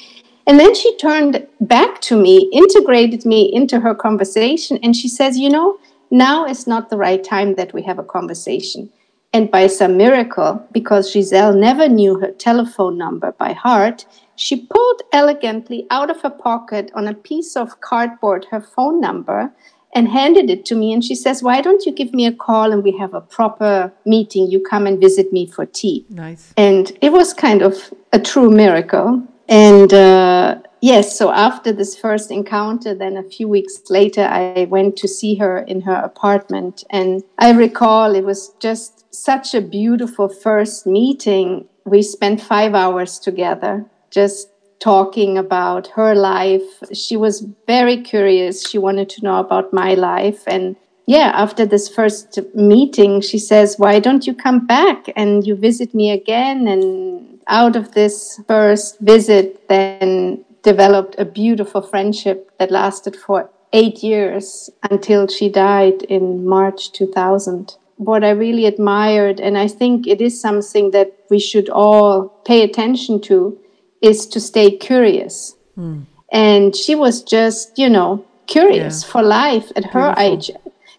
And 0.47 0.59
then 0.59 0.75
she 0.75 0.95
turned 0.97 1.47
back 1.61 2.01
to 2.01 2.15
me, 2.15 2.49
integrated 2.53 3.25
me 3.25 3.51
into 3.51 3.79
her 3.79 3.95
conversation, 3.95 4.77
and 4.83 4.95
she 4.95 5.07
says, 5.07 5.39
You 5.39 5.49
know, 5.49 5.79
now 6.11 6.45
is 6.45 6.67
not 6.67 6.89
the 6.89 6.97
right 6.97 7.23
time 7.23 7.55
that 7.55 7.73
we 7.73 7.83
have 7.83 7.99
a 7.99 8.03
conversation. 8.03 8.89
And 9.33 9.51
by 9.51 9.67
some 9.67 9.97
miracle, 9.97 10.65
because 10.71 11.13
Gisèle 11.13 11.59
never 11.59 11.89
knew 11.89 12.19
her 12.19 12.31
telephone 12.31 12.97
number 12.97 13.33
by 13.33 13.51
heart, 13.51 14.05
she 14.35 14.65
pulled 14.65 15.01
elegantly 15.11 15.87
out 15.89 16.09
of 16.09 16.21
her 16.21 16.29
pocket 16.29 16.91
on 16.95 17.07
a 17.07 17.13
piece 17.13 17.55
of 17.55 17.81
cardboard 17.81 18.47
her 18.51 18.61
phone 18.61 19.01
number 19.01 19.51
and 19.93 20.09
handed 20.09 20.49
it 20.49 20.65
to 20.65 20.75
me. 20.75 20.93
And 20.93 21.03
she 21.03 21.15
says, 21.15 21.41
Why 21.41 21.61
don't 21.61 21.85
you 21.85 21.91
give 21.91 22.13
me 22.13 22.25
a 22.25 22.31
call 22.31 22.71
and 22.71 22.83
we 22.83 22.97
have 22.97 23.13
a 23.13 23.21
proper 23.21 23.93
meeting? 24.05 24.51
You 24.51 24.61
come 24.61 24.85
and 24.85 24.99
visit 24.99 25.31
me 25.31 25.47
for 25.47 25.65
tea. 25.65 26.05
Nice. 26.09 26.53
And 26.57 26.97
it 27.01 27.11
was 27.11 27.33
kind 27.33 27.61
of 27.61 27.93
a 28.11 28.19
true 28.19 28.51
miracle. 28.51 29.25
And 29.47 29.93
uh, 29.93 30.59
yes, 30.85 31.17
so 31.17 31.31
after 31.31 31.73
this 31.73 31.97
first 31.97 32.29
encounter, 32.29 32.93
then 32.93 33.17
a 33.17 33.23
few 33.23 33.47
weeks 33.47 33.89
later, 33.89 34.21
I 34.21 34.67
went 34.69 34.95
to 34.97 35.07
see 35.07 35.33
her 35.35 35.57
in 35.57 35.81
her 35.81 35.95
apartment. 35.95 36.83
And 36.91 37.23
I 37.39 37.51
recall 37.53 38.13
it 38.13 38.23
was 38.23 38.49
just 38.59 39.03
such 39.13 39.55
a 39.55 39.61
beautiful 39.61 40.29
first 40.29 40.85
meeting. 40.85 41.67
We 41.85 42.03
spent 42.03 42.39
five 42.39 42.75
hours 42.75 43.17
together 43.17 43.85
just 44.11 44.49
talking 44.79 45.39
about 45.39 45.87
her 45.87 46.13
life. 46.13 46.67
She 46.93 47.17
was 47.17 47.47
very 47.65 48.03
curious. 48.03 48.69
She 48.69 48.77
wanted 48.77 49.09
to 49.09 49.23
know 49.23 49.39
about 49.39 49.73
my 49.73 49.95
life. 49.95 50.43
And 50.45 50.75
yeah, 51.07 51.31
after 51.33 51.65
this 51.65 51.89
first 51.89 52.39
meeting, 52.53 53.21
she 53.21 53.39
says, 53.39 53.79
Why 53.79 53.99
don't 53.99 54.27
you 54.27 54.35
come 54.35 54.67
back 54.67 55.11
and 55.15 55.47
you 55.47 55.55
visit 55.55 55.95
me 55.95 56.11
again? 56.11 56.67
And 56.67 57.39
out 57.47 57.75
of 57.75 57.93
this 57.93 58.39
first 58.47 58.99
visit, 58.99 59.67
then 59.67 60.45
developed 60.65 61.15
a 61.17 61.25
beautiful 61.25 61.81
friendship 61.81 62.51
that 62.59 62.71
lasted 62.71 63.15
for 63.15 63.49
eight 63.71 64.03
years 64.03 64.69
until 64.89 65.27
she 65.27 65.47
died 65.49 66.01
in 66.03 66.45
March 66.45 66.91
2000 66.91 67.77
what 67.97 68.23
I 68.23 68.31
really 68.31 68.65
admired, 68.65 69.39
and 69.39 69.57
I 69.57 69.67
think 69.67 70.07
it 70.07 70.21
is 70.21 70.39
something 70.39 70.91
that 70.91 71.13
we 71.29 71.39
should 71.39 71.69
all 71.69 72.29
pay 72.45 72.61
attention 72.61 73.21
to, 73.21 73.57
is 74.01 74.25
to 74.27 74.39
stay 74.39 74.71
curious. 74.71 75.55
Mm. 75.77 76.05
And 76.31 76.75
she 76.75 76.95
was 76.95 77.23
just, 77.23 77.77
you 77.77 77.89
know, 77.89 78.25
curious 78.47 79.03
yeah. 79.03 79.11
for 79.11 79.23
life 79.23 79.69
at 79.75 79.83
Beautiful. 79.83 80.01
her 80.01 80.15
age. 80.17 80.51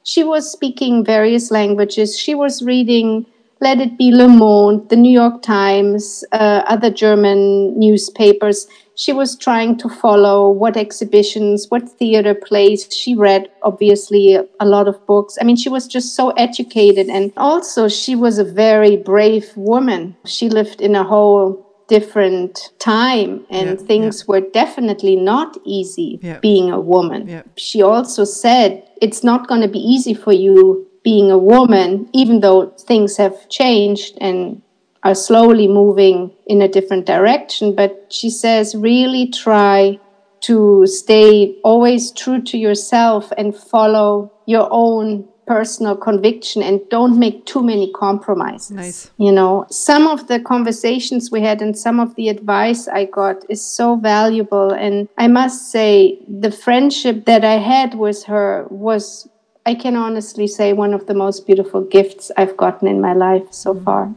She 0.04 0.24
was 0.24 0.50
speaking 0.50 1.04
various 1.04 1.50
languages. 1.50 2.18
She 2.18 2.34
was 2.34 2.62
reading 2.62 3.26
Let 3.60 3.80
It 3.80 3.98
Be 3.98 4.12
Le 4.12 4.28
Monde, 4.28 4.88
the 4.88 4.96
New 4.96 5.12
York 5.12 5.42
Times, 5.42 6.24
uh, 6.32 6.62
other 6.66 6.90
German 6.90 7.78
newspapers 7.78 8.66
she 8.96 9.12
was 9.12 9.36
trying 9.36 9.76
to 9.78 9.88
follow 9.88 10.50
what 10.50 10.76
exhibitions, 10.76 11.66
what 11.68 11.88
theater 11.88 12.34
plays. 12.34 12.88
She 12.90 13.14
read, 13.14 13.50
obviously, 13.62 14.36
a 14.36 14.64
lot 14.64 14.88
of 14.88 15.06
books. 15.06 15.36
I 15.40 15.44
mean, 15.44 15.56
she 15.56 15.68
was 15.68 15.86
just 15.86 16.16
so 16.16 16.30
educated. 16.30 17.08
And 17.08 17.32
also, 17.36 17.88
she 17.88 18.16
was 18.16 18.38
a 18.38 18.44
very 18.44 18.96
brave 18.96 19.52
woman. 19.54 20.16
She 20.24 20.48
lived 20.48 20.80
in 20.80 20.96
a 20.96 21.04
whole 21.04 21.62
different 21.88 22.72
time 22.80 23.46
and 23.48 23.78
yeah, 23.78 23.86
things 23.86 24.20
yeah. 24.22 24.24
were 24.28 24.40
definitely 24.40 25.14
not 25.14 25.56
easy 25.64 26.18
yeah. 26.22 26.40
being 26.40 26.72
a 26.72 26.80
woman. 26.80 27.44
She 27.56 27.82
also 27.82 28.24
said, 28.24 28.82
It's 29.00 29.22
not 29.22 29.46
going 29.46 29.60
to 29.60 29.68
be 29.68 29.78
easy 29.78 30.14
for 30.14 30.32
you 30.32 30.86
being 31.04 31.30
a 31.30 31.38
woman, 31.38 32.08
even 32.12 32.40
though 32.40 32.70
things 32.70 33.16
have 33.18 33.48
changed 33.48 34.18
and 34.20 34.62
are 35.02 35.14
slowly 35.14 35.68
moving 35.68 36.32
in 36.46 36.62
a 36.62 36.68
different 36.68 37.06
direction. 37.06 37.74
But 37.74 38.06
she 38.10 38.30
says, 38.30 38.74
really 38.74 39.30
try 39.30 39.98
to 40.42 40.86
stay 40.86 41.56
always 41.64 42.10
true 42.12 42.42
to 42.42 42.58
yourself 42.58 43.32
and 43.38 43.56
follow 43.56 44.32
your 44.46 44.68
own 44.70 45.26
personal 45.46 45.96
conviction 45.96 46.62
and 46.62 46.80
don't 46.90 47.18
make 47.18 47.46
too 47.46 47.62
many 47.62 47.92
compromises. 47.92 48.70
Nice. 48.72 49.10
You 49.16 49.30
know, 49.30 49.66
some 49.70 50.08
of 50.08 50.26
the 50.26 50.40
conversations 50.40 51.30
we 51.30 51.40
had 51.40 51.62
and 51.62 51.78
some 51.78 52.00
of 52.00 52.14
the 52.16 52.28
advice 52.28 52.88
I 52.88 53.04
got 53.04 53.48
is 53.48 53.64
so 53.64 53.96
valuable. 53.96 54.72
And 54.72 55.08
I 55.16 55.28
must 55.28 55.70
say, 55.70 56.18
the 56.28 56.50
friendship 56.50 57.26
that 57.26 57.44
I 57.44 57.58
had 57.58 57.94
with 57.94 58.24
her 58.24 58.66
was, 58.70 59.28
I 59.64 59.74
can 59.74 59.96
honestly 59.96 60.48
say, 60.48 60.72
one 60.72 60.92
of 60.92 61.06
the 61.06 61.14
most 61.14 61.46
beautiful 61.46 61.80
gifts 61.80 62.32
I've 62.36 62.56
gotten 62.56 62.88
in 62.88 63.00
my 63.00 63.12
life 63.12 63.52
so 63.52 63.72
mm-hmm. 63.72 63.84
far. 63.84 64.14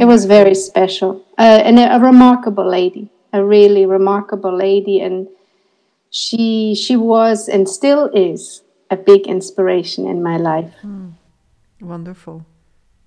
It 0.00 0.06
was 0.06 0.24
very 0.24 0.54
special 0.54 1.22
uh, 1.38 1.60
and 1.66 1.78
a, 1.78 1.96
a 1.96 2.00
remarkable 2.00 2.68
lady, 2.68 3.10
a 3.34 3.44
really 3.44 3.84
remarkable 3.84 4.56
lady. 4.56 4.98
And 5.00 5.28
she 6.10 6.74
she 6.74 6.96
was 6.96 7.48
and 7.48 7.68
still 7.68 8.06
is 8.14 8.62
a 8.90 8.96
big 8.96 9.26
inspiration 9.26 10.06
in 10.06 10.22
my 10.22 10.36
life. 10.36 10.72
Mm. 10.82 11.12
Wonderful. 11.80 12.46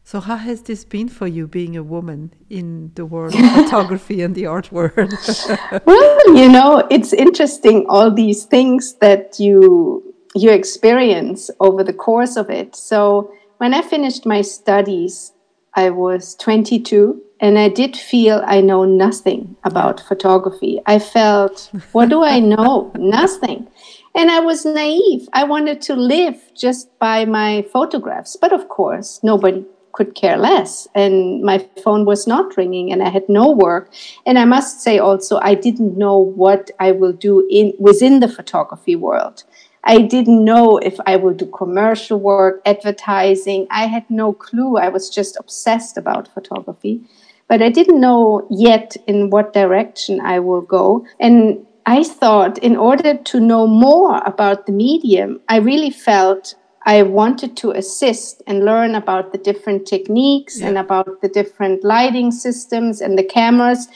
So, 0.06 0.20
how 0.20 0.36
has 0.36 0.64
this 0.64 0.84
been 0.84 1.08
for 1.08 1.28
you, 1.28 1.48
being 1.48 1.78
a 1.78 1.84
woman 1.84 2.34
in 2.50 2.92
the 2.96 3.06
world 3.06 3.34
of 3.34 3.52
photography 3.56 4.22
and 4.22 4.36
the 4.36 4.46
art 4.46 4.72
world? 4.72 4.96
well, 5.86 6.36
you 6.36 6.50
know, 6.50 6.86
it's 6.92 7.14
interesting 7.14 7.86
all 7.88 8.12
these 8.12 8.44
things 8.44 8.96
that 9.02 9.40
you 9.40 10.14
you 10.36 10.52
experience 10.52 11.50
over 11.60 11.84
the 11.84 11.94
course 11.94 12.36
of 12.36 12.50
it. 12.50 12.76
So, 12.76 13.32
when 13.58 13.74
I 13.74 13.82
finished 13.82 14.26
my 14.26 14.42
studies, 14.42 15.32
I 15.76 15.90
was 15.90 16.36
22 16.36 17.22
and 17.40 17.58
I 17.58 17.68
did 17.68 17.98
feel 17.98 18.42
I 18.46 18.62
know 18.62 18.86
nothing 18.86 19.56
about 19.64 20.00
photography. 20.00 20.80
I 20.86 21.00
felt, 21.00 21.72
what 21.92 22.10
do 22.10 22.24
I 22.24 22.40
know? 22.40 22.92
nothing. 22.98 23.68
And 24.16 24.30
I 24.30 24.40
was 24.40 24.66
naive. 24.66 25.28
I 25.34 25.44
wanted 25.44 25.82
to 25.84 25.96
live 25.96 26.40
just 26.56 26.88
by 27.00 27.26
my 27.26 27.66
photographs. 27.74 28.38
But 28.40 28.54
of 28.54 28.70
course, 28.70 29.20
nobody 29.24 29.66
could 29.94 30.16
care 30.16 30.38
less. 30.38 30.88
And 30.94 31.42
my 31.42 31.68
phone 31.84 32.06
was 32.06 32.28
not 32.28 32.58
ringing 32.58 32.92
and 32.92 33.02
I 33.02 33.10
had 33.10 33.28
no 33.30 33.52
work. 33.52 33.94
And 34.26 34.38
I 34.38 34.46
must 34.46 34.82
say 34.82 35.00
also, 35.00 35.40
I 35.42 35.56
didn't 35.56 35.98
know 35.98 36.18
what 36.18 36.72
I 36.80 36.92
will 36.92 37.14
do 37.14 37.48
in 37.50 37.74
within 37.80 38.20
the 38.20 38.28
photography 38.28 38.96
world. 38.96 39.44
I 39.84 40.02
didn't 40.02 40.44
know 40.44 40.78
if 40.78 40.98
I 41.06 41.18
will 41.18 41.34
do 41.34 41.46
commercial 41.46 42.20
work, 42.20 42.62
advertising. 42.66 43.68
I 43.70 43.88
had 43.88 44.10
no 44.10 44.32
clue. 44.32 44.78
I 44.78 44.90
was 44.90 45.10
just 45.10 45.36
obsessed 45.38 45.98
about 45.98 46.34
photography. 46.34 47.02
But 47.50 47.62
I 47.62 47.70
didn't 47.70 48.00
know 48.00 48.48
yet 48.50 48.96
in 49.08 49.30
what 49.30 49.54
direction 49.54 50.22
I 50.22 50.40
will 50.40 50.62
go. 50.62 51.06
And 51.20 51.66
I 51.86 52.04
thought, 52.04 52.58
in 52.60 52.78
order 52.78 53.18
to 53.18 53.40
know 53.40 53.68
more 53.68 54.22
about 54.26 54.66
the 54.66 54.72
medium, 54.72 55.42
I 55.50 55.58
really 55.58 55.90
felt 55.90 56.56
I 56.86 57.04
wanted 57.04 57.58
to 57.58 57.72
assist 57.72 58.42
and 58.48 58.64
learn 58.64 58.96
about 58.96 59.32
the 59.32 59.38
different 59.38 59.86
techniques 59.86 60.60
yeah. 60.60 60.68
and 60.68 60.78
about 60.78 61.22
the 61.22 61.28
different 61.28 61.84
lighting 61.84 62.32
systems 62.32 63.02
and 63.02 63.18
the 63.18 63.24
cameras. 63.24 63.90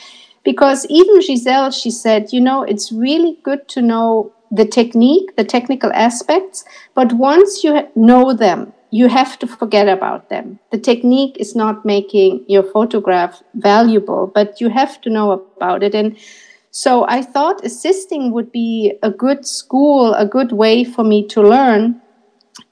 Because 0.44 0.86
even 0.90 1.20
Gisèle, 1.20 1.74
she 1.74 1.92
said, 1.92 2.32
you 2.32 2.42
know, 2.42 2.64
it's 2.64 2.92
really 2.92 3.38
good 3.44 3.68
to 3.70 3.82
know 3.82 4.34
the 4.52 4.66
technique, 4.66 5.36
the 5.36 5.44
technical 5.44 5.92
aspects, 5.94 6.64
but 6.94 7.14
once 7.14 7.64
you 7.64 7.88
know 7.96 8.34
them, 8.34 8.74
you 8.92 9.08
have 9.08 9.38
to 9.40 9.48
forget 9.48 9.90
about 9.90 10.30
them. 10.30 10.60
The 10.72 10.78
technique 10.78 11.36
is 11.40 11.56
not 11.56 11.86
making 11.86 12.46
your 12.48 12.64
photograph 12.64 13.44
valuable, 13.56 14.32
but 14.34 14.62
you 14.62 14.70
have 14.70 15.02
to 15.02 15.10
know 15.10 15.32
about 15.32 15.84
it. 15.84 15.94
And 15.94 16.18
so 16.72 17.06
I 17.08 17.22
thought 17.22 17.66
assisting 17.66 18.32
would 18.32 18.52
be 18.52 18.94
a 19.04 19.12
good 19.12 19.46
school, 19.46 20.14
a 20.14 20.26
good 20.26 20.52
way 20.52 20.84
for 20.84 21.04
me 21.04 21.28
to 21.28 21.42
learn. 21.42 22.02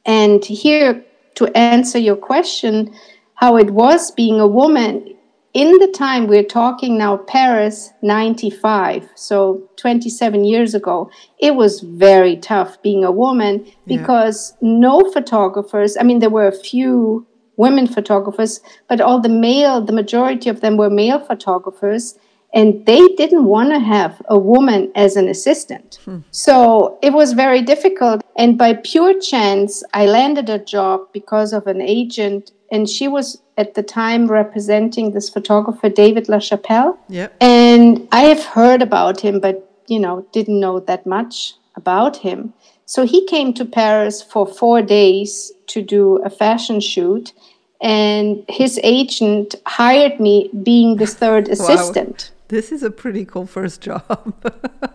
And 0.05 0.43
here, 0.45 1.03
to 1.35 1.47
answer 1.57 1.99
your 1.99 2.15
question, 2.15 2.93
how 3.35 3.57
it 3.57 3.71
was 3.71 4.11
being 4.11 4.39
a 4.39 4.47
woman 4.47 5.14
in 5.55 5.71
the 5.79 5.87
time 5.87 6.27
we're 6.27 6.43
talking 6.43 6.97
now, 6.97 7.15
Paris 7.15 7.93
95, 8.01 9.09
so 9.15 9.63
27 9.77 10.43
years 10.43 10.75
ago, 10.75 11.09
it 11.39 11.55
was 11.55 11.79
very 11.79 12.35
tough 12.35 12.79
being 12.81 13.05
a 13.05 13.11
woman 13.11 13.65
because 13.87 14.51
yeah. 14.61 14.69
no 14.79 15.09
photographers, 15.13 15.95
I 15.95 16.03
mean, 16.03 16.19
there 16.19 16.29
were 16.29 16.47
a 16.47 16.51
few 16.51 17.25
women 17.55 17.87
photographers, 17.87 18.59
but 18.89 18.99
all 18.99 19.21
the 19.21 19.29
male, 19.29 19.79
the 19.79 19.93
majority 19.93 20.49
of 20.49 20.59
them 20.59 20.75
were 20.75 20.89
male 20.89 21.21
photographers 21.21 22.19
and 22.53 22.85
they 22.85 23.07
didn't 23.15 23.45
want 23.45 23.69
to 23.69 23.79
have 23.79 24.21
a 24.27 24.37
woman 24.37 24.91
as 24.95 25.15
an 25.15 25.29
assistant. 25.29 25.99
Hmm. 26.03 26.19
So 26.31 26.99
it 27.01 27.13
was 27.13 27.31
very 27.31 27.61
difficult. 27.61 28.23
And 28.37 28.57
by 28.57 28.73
pure 28.73 29.17
chance, 29.19 29.83
I 29.93 30.05
landed 30.05 30.49
a 30.49 30.59
job 30.59 31.07
because 31.13 31.53
of 31.53 31.65
an 31.67 31.81
agent, 31.81 32.51
and 32.71 32.89
she 32.89 33.07
was 33.07 33.41
at 33.57 33.73
the 33.75 33.83
time 33.83 34.27
representing 34.27 35.11
this 35.11 35.29
photographer, 35.29 35.89
David 35.89 36.25
LaChapelle. 36.27 36.97
Yep. 37.09 37.35
And 37.39 38.07
I 38.11 38.21
have 38.23 38.43
heard 38.43 38.81
about 38.81 39.21
him, 39.21 39.39
but 39.39 39.71
you 39.87 39.99
know, 39.99 40.25
didn't 40.31 40.59
know 40.59 40.79
that 40.79 41.05
much 41.05 41.53
about 41.75 42.17
him. 42.17 42.53
So 42.85 43.05
he 43.05 43.25
came 43.25 43.53
to 43.53 43.65
Paris 43.65 44.21
for 44.21 44.45
four 44.47 44.81
days 44.81 45.51
to 45.67 45.81
do 45.81 46.17
a 46.23 46.29
fashion 46.29 46.79
shoot 46.79 47.33
and 47.81 48.43
his 48.47 48.79
agent 48.83 49.55
hired 49.65 50.19
me 50.19 50.49
being 50.63 50.97
the 50.97 51.07
third 51.07 51.47
assistant. 51.55 52.31
This 52.47 52.71
is 52.71 52.83
a 52.83 52.91
pretty 52.91 53.25
cool 53.25 53.47
first 53.47 53.81
job. 53.81 54.33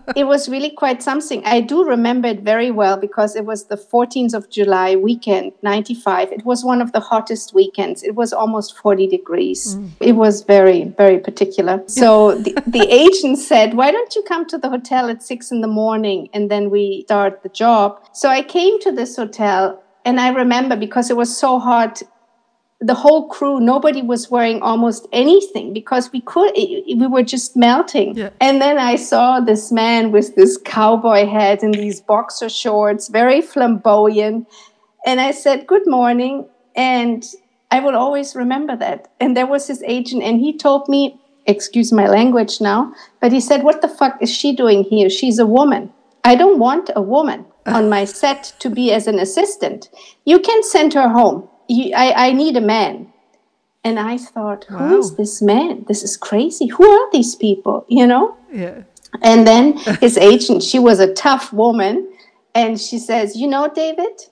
it 0.16 0.24
was 0.24 0.48
really 0.48 0.70
quite 0.70 1.02
something. 1.02 1.42
I 1.44 1.60
do 1.60 1.84
remember 1.84 2.28
it 2.28 2.42
very 2.42 2.70
well 2.70 2.96
because 2.96 3.34
it 3.34 3.44
was 3.44 3.64
the 3.64 3.76
14th 3.76 4.34
of 4.34 4.48
July 4.50 4.94
weekend, 4.94 5.52
95. 5.62 6.30
It 6.30 6.44
was 6.44 6.64
one 6.64 6.80
of 6.80 6.92
the 6.92 7.00
hottest 7.00 7.52
weekends. 7.52 8.04
It 8.04 8.14
was 8.14 8.32
almost 8.32 8.78
40 8.78 9.08
degrees. 9.08 9.74
Mm. 9.74 9.90
It 9.98 10.12
was 10.12 10.42
very, 10.42 10.84
very 10.96 11.18
particular. 11.18 11.82
So 12.00 12.34
the, 12.34 12.54
the 12.66 12.86
agent 12.90 13.38
said, 13.38 13.74
Why 13.74 13.90
don't 13.90 14.14
you 14.14 14.22
come 14.22 14.46
to 14.46 14.56
the 14.56 14.70
hotel 14.70 15.10
at 15.10 15.22
six 15.22 15.50
in 15.50 15.60
the 15.60 15.68
morning 15.68 16.30
and 16.32 16.50
then 16.50 16.70
we 16.70 17.02
start 17.02 17.42
the 17.42 17.50
job? 17.50 18.00
So 18.12 18.28
I 18.28 18.42
came 18.42 18.80
to 18.80 18.92
this 18.92 19.16
hotel 19.16 19.82
and 20.04 20.18
I 20.18 20.30
remember 20.30 20.76
because 20.76 21.10
it 21.10 21.16
was 21.16 21.36
so 21.36 21.58
hot 21.58 22.02
the 22.80 22.94
whole 22.94 23.28
crew 23.28 23.60
nobody 23.60 24.00
was 24.00 24.30
wearing 24.30 24.62
almost 24.62 25.06
anything 25.12 25.72
because 25.72 26.10
we 26.12 26.20
could 26.22 26.52
we 26.54 27.06
were 27.06 27.22
just 27.22 27.56
melting. 27.56 28.16
Yeah. 28.16 28.30
and 28.40 28.60
then 28.60 28.78
i 28.78 28.96
saw 28.96 29.40
this 29.40 29.70
man 29.70 30.12
with 30.12 30.34
this 30.34 30.58
cowboy 30.64 31.26
hat 31.26 31.62
and 31.62 31.74
these 31.74 32.00
boxer 32.00 32.48
shorts 32.48 33.08
very 33.08 33.42
flamboyant. 33.42 34.48
And 35.04 35.20
i 35.20 35.30
said 35.30 35.66
good 35.66 35.86
morning 35.86 36.46
and 36.74 37.24
i 37.70 37.80
will 37.80 37.96
always 37.96 38.34
remember 38.34 38.76
that. 38.76 39.08
And 39.20 39.36
there 39.36 39.46
was 39.46 39.66
his 39.66 39.82
agent 39.82 40.22
and 40.22 40.40
he 40.40 40.56
told 40.56 40.88
me 40.88 41.20
excuse 41.46 41.92
my 41.92 42.06
language 42.06 42.60
now 42.60 42.94
but 43.20 43.32
he 43.32 43.40
said 43.40 43.62
what 43.62 43.82
the 43.82 43.88
fuck 43.88 44.22
is 44.22 44.32
she 44.32 44.56
doing 44.56 44.84
here? 44.84 45.10
She's 45.10 45.38
a 45.38 45.46
woman. 45.46 45.92
I 46.24 46.34
don't 46.34 46.58
want 46.58 46.90
a 46.96 47.02
woman 47.02 47.44
ah. 47.66 47.76
on 47.76 47.90
my 47.90 48.06
set 48.06 48.54
to 48.60 48.70
be 48.70 48.90
as 48.90 49.06
an 49.06 49.18
assistant. 49.18 49.90
You 50.24 50.38
can 50.38 50.62
send 50.62 50.94
her 50.94 51.10
home 51.10 51.48
I, 51.94 52.28
I 52.28 52.32
need 52.32 52.56
a 52.56 52.60
man. 52.60 53.12
And 53.82 53.98
I 53.98 54.18
thought, 54.18 54.66
wow. 54.70 54.78
who 54.78 54.98
is 54.98 55.16
this 55.16 55.40
man? 55.40 55.84
This 55.88 56.02
is 56.02 56.16
crazy. 56.16 56.66
Who 56.66 56.86
are 56.86 57.10
these 57.12 57.34
people? 57.34 57.86
You 57.88 58.06
know? 58.06 58.36
Yeah. 58.52 58.82
And 59.22 59.46
then 59.46 59.76
his 60.00 60.18
agent, 60.18 60.62
she 60.62 60.78
was 60.78 61.00
a 61.00 61.12
tough 61.14 61.52
woman. 61.52 62.08
And 62.54 62.80
she 62.80 62.98
says, 62.98 63.36
You 63.36 63.46
know, 63.46 63.70
David, 63.72 64.22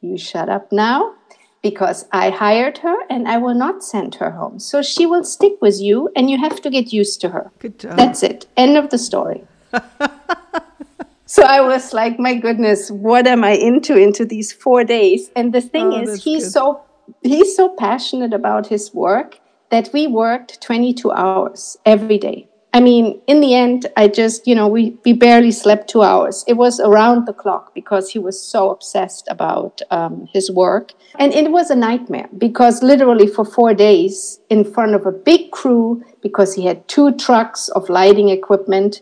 you 0.00 0.18
shut 0.18 0.48
up 0.48 0.72
now 0.72 1.14
because 1.62 2.06
I 2.12 2.30
hired 2.30 2.78
her 2.78 2.96
and 3.10 3.28
I 3.28 3.38
will 3.38 3.54
not 3.54 3.84
send 3.84 4.16
her 4.16 4.30
home. 4.30 4.58
So 4.58 4.82
she 4.82 5.04
will 5.04 5.24
stick 5.24 5.54
with 5.60 5.80
you 5.80 6.10
and 6.16 6.30
you 6.30 6.38
have 6.38 6.60
to 6.62 6.70
get 6.70 6.92
used 6.92 7.20
to 7.20 7.30
her. 7.30 7.50
Good 7.58 7.78
job. 7.78 7.96
That's 7.96 8.22
it. 8.22 8.46
End 8.56 8.76
of 8.76 8.90
the 8.90 8.98
story. 8.98 9.44
so 11.26 11.42
I 11.42 11.60
was 11.60 11.92
like, 11.92 12.18
my 12.18 12.34
goodness, 12.34 12.90
what 12.90 13.26
am 13.26 13.44
I 13.44 13.52
into 13.52 13.96
into 13.96 14.24
these 14.24 14.52
four 14.52 14.84
days? 14.84 15.30
And 15.36 15.52
the 15.52 15.60
thing 15.60 15.92
oh, 15.92 16.02
is, 16.02 16.24
he's 16.24 16.44
good. 16.44 16.52
so 16.52 16.85
he's 17.22 17.56
so 17.56 17.74
passionate 17.74 18.32
about 18.32 18.66
his 18.68 18.94
work 18.94 19.40
that 19.70 19.90
we 19.92 20.06
worked 20.06 20.60
22 20.60 21.10
hours 21.12 21.76
every 21.84 22.18
day. 22.18 22.48
I 22.76 22.80
mean, 22.80 23.22
in 23.26 23.40
the 23.40 23.54
end, 23.54 23.86
I 23.96 24.06
just, 24.06 24.46
you 24.46 24.54
know, 24.54 24.68
we, 24.68 24.98
we 25.02 25.14
barely 25.14 25.50
slept 25.50 25.88
two 25.88 26.02
hours. 26.02 26.44
It 26.46 26.58
was 26.58 26.78
around 26.78 27.26
the 27.26 27.32
clock 27.32 27.74
because 27.74 28.10
he 28.10 28.18
was 28.18 28.38
so 28.38 28.68
obsessed 28.68 29.26
about 29.30 29.80
um, 29.90 30.28
his 30.30 30.50
work. 30.50 30.92
And 31.18 31.32
it 31.32 31.50
was 31.50 31.70
a 31.70 31.74
nightmare 31.74 32.28
because 32.36 32.82
literally 32.82 33.28
for 33.28 33.46
four 33.46 33.72
days 33.72 34.40
in 34.50 34.62
front 34.62 34.94
of 34.94 35.06
a 35.06 35.10
big 35.10 35.52
crew, 35.52 36.04
because 36.20 36.54
he 36.54 36.66
had 36.66 36.86
two 36.86 37.14
trucks 37.14 37.70
of 37.70 37.88
lighting 37.88 38.28
equipment, 38.28 39.00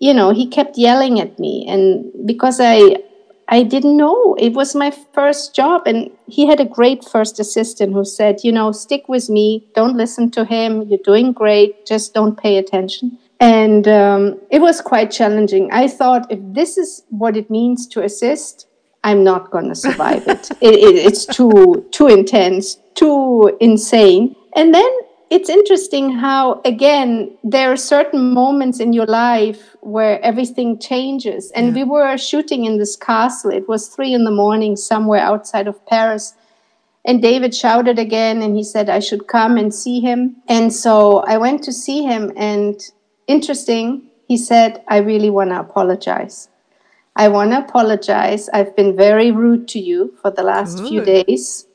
you 0.00 0.14
know, 0.14 0.30
he 0.30 0.46
kept 0.46 0.78
yelling 0.78 1.18
at 1.18 1.36
me. 1.40 1.66
And 1.68 2.12
because 2.28 2.60
I, 2.60 3.02
I 3.48 3.62
didn't 3.62 3.96
know. 3.96 4.34
It 4.38 4.54
was 4.54 4.74
my 4.74 4.90
first 4.90 5.54
job. 5.54 5.82
And 5.86 6.10
he 6.26 6.46
had 6.46 6.60
a 6.60 6.64
great 6.64 7.04
first 7.04 7.38
assistant 7.38 7.92
who 7.92 8.04
said, 8.04 8.40
you 8.42 8.52
know, 8.52 8.72
stick 8.72 9.08
with 9.08 9.30
me. 9.30 9.68
Don't 9.74 9.96
listen 9.96 10.30
to 10.32 10.44
him. 10.44 10.82
You're 10.82 10.98
doing 11.04 11.32
great. 11.32 11.86
Just 11.86 12.12
don't 12.12 12.36
pay 12.36 12.56
attention. 12.58 13.18
And 13.38 13.86
um, 13.86 14.40
it 14.50 14.60
was 14.60 14.80
quite 14.80 15.10
challenging. 15.10 15.70
I 15.70 15.88
thought 15.88 16.30
if 16.30 16.40
this 16.42 16.78
is 16.78 17.04
what 17.10 17.36
it 17.36 17.50
means 17.50 17.86
to 17.88 18.02
assist, 18.02 18.66
I'm 19.04 19.22
not 19.22 19.50
going 19.50 19.68
to 19.68 19.74
survive 19.74 20.26
it. 20.26 20.50
it, 20.60 20.74
it. 20.74 20.96
It's 21.06 21.26
too 21.26 21.86
too 21.92 22.08
intense, 22.08 22.78
too 22.94 23.56
insane. 23.60 24.34
And 24.56 24.74
then 24.74 24.90
it's 25.28 25.48
interesting 25.48 26.12
how 26.12 26.60
again 26.64 27.36
there 27.42 27.72
are 27.72 27.76
certain 27.76 28.32
moments 28.32 28.78
in 28.78 28.92
your 28.92 29.06
life 29.06 29.74
where 29.80 30.24
everything 30.24 30.78
changes. 30.78 31.50
And 31.52 31.68
yeah. 31.68 31.82
we 31.82 31.84
were 31.84 32.16
shooting 32.16 32.64
in 32.64 32.78
this 32.78 32.96
castle. 32.96 33.50
It 33.50 33.68
was 33.68 33.88
three 33.88 34.12
in 34.12 34.24
the 34.24 34.30
morning 34.30 34.76
somewhere 34.76 35.20
outside 35.20 35.66
of 35.66 35.84
Paris. 35.86 36.34
And 37.04 37.22
David 37.22 37.54
shouted 37.54 37.98
again 37.98 38.42
and 38.42 38.56
he 38.56 38.64
said 38.64 38.88
I 38.88 38.98
should 38.98 39.26
come 39.26 39.56
and 39.56 39.74
see 39.74 40.00
him. 40.00 40.36
And 40.48 40.72
so 40.72 41.18
I 41.20 41.38
went 41.38 41.62
to 41.64 41.72
see 41.72 42.02
him 42.02 42.32
and 42.36 42.80
interesting, 43.26 44.10
he 44.28 44.36
said, 44.36 44.82
I 44.88 44.98
really 44.98 45.30
want 45.30 45.50
to 45.50 45.60
apologize. 45.60 46.48
I 47.14 47.28
want 47.28 47.52
to 47.52 47.58
apologize. 47.58 48.48
I've 48.50 48.76
been 48.76 48.96
very 48.96 49.30
rude 49.30 49.68
to 49.68 49.78
you 49.78 50.16
for 50.20 50.30
the 50.30 50.42
last 50.42 50.78
Good. 50.78 50.88
few 50.88 51.04
days. 51.04 51.66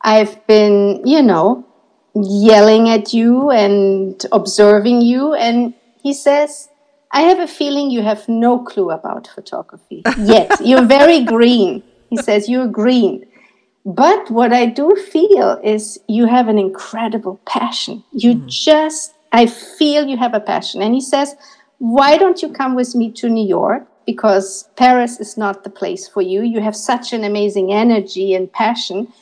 I've 0.00 0.44
been, 0.46 1.06
you 1.06 1.22
know, 1.22 1.66
yelling 2.14 2.88
at 2.88 3.12
you 3.12 3.50
and 3.50 4.24
observing 4.32 5.00
you. 5.02 5.34
And 5.34 5.74
he 6.02 6.12
says, 6.12 6.68
I 7.10 7.22
have 7.22 7.38
a 7.38 7.46
feeling 7.46 7.90
you 7.90 8.02
have 8.02 8.28
no 8.28 8.58
clue 8.58 8.90
about 8.90 9.28
photography 9.28 10.02
yet. 10.18 10.60
You're 10.64 10.86
very 10.86 11.24
green. 11.24 11.82
He 12.10 12.16
says, 12.16 12.48
You're 12.48 12.68
green. 12.68 13.26
But 13.84 14.30
what 14.30 14.52
I 14.52 14.66
do 14.66 14.94
feel 14.94 15.60
is 15.64 15.98
you 16.08 16.26
have 16.26 16.48
an 16.48 16.58
incredible 16.58 17.40
passion. 17.46 18.04
You 18.12 18.34
mm. 18.34 18.48
just, 18.48 19.12
I 19.32 19.46
feel 19.46 20.06
you 20.06 20.16
have 20.16 20.34
a 20.34 20.40
passion. 20.40 20.82
And 20.82 20.94
he 20.94 21.00
says, 21.00 21.34
Why 21.78 22.16
don't 22.16 22.42
you 22.42 22.50
come 22.50 22.74
with 22.74 22.94
me 22.94 23.10
to 23.12 23.28
New 23.28 23.46
York? 23.46 23.86
Because 24.06 24.68
Paris 24.76 25.20
is 25.20 25.36
not 25.36 25.64
the 25.64 25.70
place 25.70 26.08
for 26.08 26.22
you. 26.22 26.42
You 26.42 26.60
have 26.60 26.76
such 26.76 27.12
an 27.12 27.24
amazing 27.24 27.72
energy 27.72 28.34
and 28.34 28.52
passion 28.52 29.12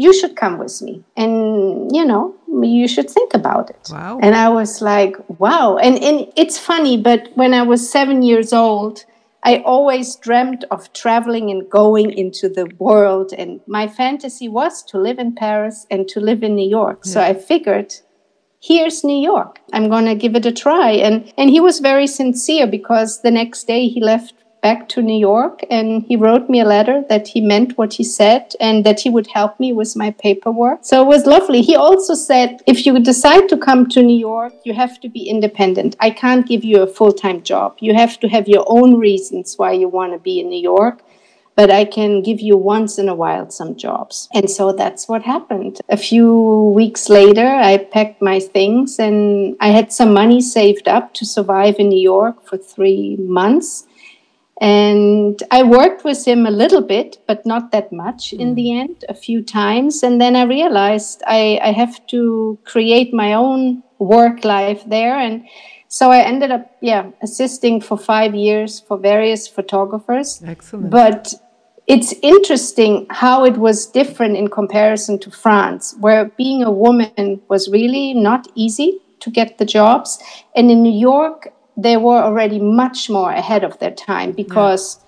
you 0.00 0.14
should 0.14 0.34
come 0.34 0.56
with 0.58 0.80
me 0.80 1.04
and 1.16 1.94
you 1.94 2.04
know 2.04 2.34
you 2.62 2.88
should 2.88 3.10
think 3.10 3.34
about 3.34 3.70
it. 3.70 3.88
Wow. 3.90 4.18
And 4.22 4.34
i 4.34 4.48
was 4.48 4.82
like 4.82 5.16
wow. 5.38 5.76
And, 5.76 6.02
and 6.02 6.32
it's 6.36 6.58
funny 6.58 6.96
but 6.96 7.28
when 7.34 7.54
i 7.54 7.62
was 7.62 7.90
seven 7.90 8.22
years 8.22 8.52
old 8.52 9.04
i 9.42 9.58
always 9.58 10.16
dreamt 10.16 10.64
of 10.70 10.92
traveling 10.92 11.50
and 11.50 11.68
going 11.70 12.10
into 12.12 12.48
the 12.48 12.66
world. 12.78 13.32
And 13.36 13.60
my 13.66 13.86
fantasy 13.88 14.48
was 14.48 14.82
to 14.84 14.98
live 14.98 15.18
in 15.18 15.34
paris 15.34 15.86
and 15.90 16.08
to 16.08 16.20
live 16.20 16.42
in 16.42 16.54
new 16.54 16.68
york. 16.68 17.00
Yeah. 17.04 17.12
so 17.12 17.20
i 17.20 17.34
figured 17.34 17.94
here's 18.62 19.02
new 19.04 19.20
york. 19.32 19.60
I'm 19.72 19.88
going 19.88 20.04
to 20.04 20.14
give 20.14 20.34
it 20.36 20.46
a 20.46 20.52
try. 20.52 20.90
And 20.90 21.32
and 21.38 21.50
he 21.50 21.60
was 21.60 21.80
very 21.80 22.06
sincere 22.06 22.66
because 22.66 23.22
the 23.22 23.30
next 23.30 23.66
day 23.66 23.88
he 23.88 24.02
left 24.02 24.34
back 24.62 24.88
to 24.90 25.02
New 25.02 25.18
York 25.18 25.64
and 25.70 26.02
he 26.02 26.16
wrote 26.16 26.48
me 26.48 26.60
a 26.60 26.64
letter 26.64 27.02
that 27.08 27.28
he 27.28 27.40
meant 27.40 27.78
what 27.78 27.94
he 27.94 28.04
said 28.04 28.52
and 28.60 28.84
that 28.84 29.00
he 29.00 29.10
would 29.10 29.28
help 29.28 29.58
me 29.58 29.72
with 29.72 29.96
my 29.96 30.10
paperwork. 30.10 30.80
So 30.82 31.02
it 31.02 31.06
was 31.06 31.26
lovely. 31.26 31.62
He 31.62 31.76
also 31.76 32.14
said, 32.14 32.60
if 32.66 32.84
you 32.84 32.98
decide 32.98 33.48
to 33.48 33.56
come 33.56 33.88
to 33.90 34.02
New 34.02 34.18
York, 34.18 34.52
you 34.64 34.74
have 34.74 35.00
to 35.00 35.08
be 35.08 35.28
independent. 35.28 35.96
I 36.00 36.10
can't 36.10 36.46
give 36.46 36.64
you 36.64 36.82
a 36.82 36.86
full 36.86 37.12
time 37.12 37.42
job. 37.42 37.76
You 37.80 37.94
have 37.94 38.20
to 38.20 38.28
have 38.28 38.48
your 38.48 38.64
own 38.66 38.98
reasons 38.98 39.56
why 39.56 39.72
you 39.72 39.88
want 39.88 40.12
to 40.12 40.18
be 40.18 40.40
in 40.40 40.48
New 40.48 40.60
York. 40.60 41.02
But 41.56 41.70
I 41.70 41.84
can 41.84 42.22
give 42.22 42.40
you 42.40 42.56
once 42.56 42.96
in 42.96 43.08
a 43.08 43.14
while 43.14 43.50
some 43.50 43.76
jobs. 43.76 44.28
And 44.32 44.48
so 44.48 44.72
that's 44.72 45.08
what 45.08 45.22
happened. 45.22 45.80
A 45.90 45.96
few 45.96 46.72
weeks 46.74 47.10
later, 47.10 47.46
I 47.46 47.76
packed 47.76 48.22
my 48.22 48.40
things 48.40 48.98
and 48.98 49.56
I 49.60 49.68
had 49.68 49.92
some 49.92 50.14
money 50.14 50.40
saved 50.40 50.88
up 50.88 51.12
to 51.14 51.26
survive 51.26 51.76
in 51.78 51.90
New 51.90 52.00
York 52.00 52.46
for 52.46 52.56
three 52.56 53.16
months 53.18 53.86
and 54.60 55.42
I 55.50 55.62
worked 55.62 56.04
with 56.04 56.26
him 56.26 56.44
a 56.44 56.50
little 56.50 56.82
bit, 56.82 57.16
but 57.26 57.46
not 57.46 57.72
that 57.72 57.90
much 57.92 58.34
in 58.34 58.54
the 58.54 58.66
mm. 58.66 58.80
end, 58.80 59.04
a 59.08 59.14
few 59.14 59.42
times. 59.42 60.02
And 60.02 60.20
then 60.20 60.36
I 60.36 60.42
realized 60.42 61.22
I, 61.26 61.58
I 61.62 61.72
have 61.72 62.06
to 62.08 62.58
create 62.64 63.14
my 63.14 63.32
own 63.32 63.82
work 63.98 64.44
life 64.44 64.82
there. 64.86 65.18
And 65.18 65.46
so 65.88 66.10
I 66.10 66.18
ended 66.18 66.50
up, 66.50 66.76
yeah, 66.82 67.10
assisting 67.22 67.80
for 67.80 67.96
five 67.96 68.34
years 68.34 68.80
for 68.80 68.98
various 68.98 69.48
photographers. 69.48 70.42
Excellent. 70.46 70.90
But 70.90 71.32
it's 71.86 72.12
interesting 72.20 73.06
how 73.08 73.46
it 73.46 73.56
was 73.56 73.86
different 73.86 74.36
in 74.36 74.48
comparison 74.48 75.18
to 75.20 75.30
France, 75.30 75.96
where 76.00 76.26
being 76.36 76.62
a 76.62 76.70
woman 76.70 77.40
was 77.48 77.70
really 77.70 78.12
not 78.12 78.46
easy 78.54 79.00
to 79.20 79.30
get 79.30 79.56
the 79.56 79.64
jobs. 79.64 80.18
And 80.54 80.70
in 80.70 80.82
New 80.82 80.92
York, 80.92 81.54
they 81.82 81.96
were 81.96 82.22
already 82.22 82.58
much 82.58 83.08
more 83.10 83.30
ahead 83.30 83.64
of 83.64 83.78
their 83.78 83.90
time 83.90 84.32
because 84.32 84.98
yeah. 84.98 85.04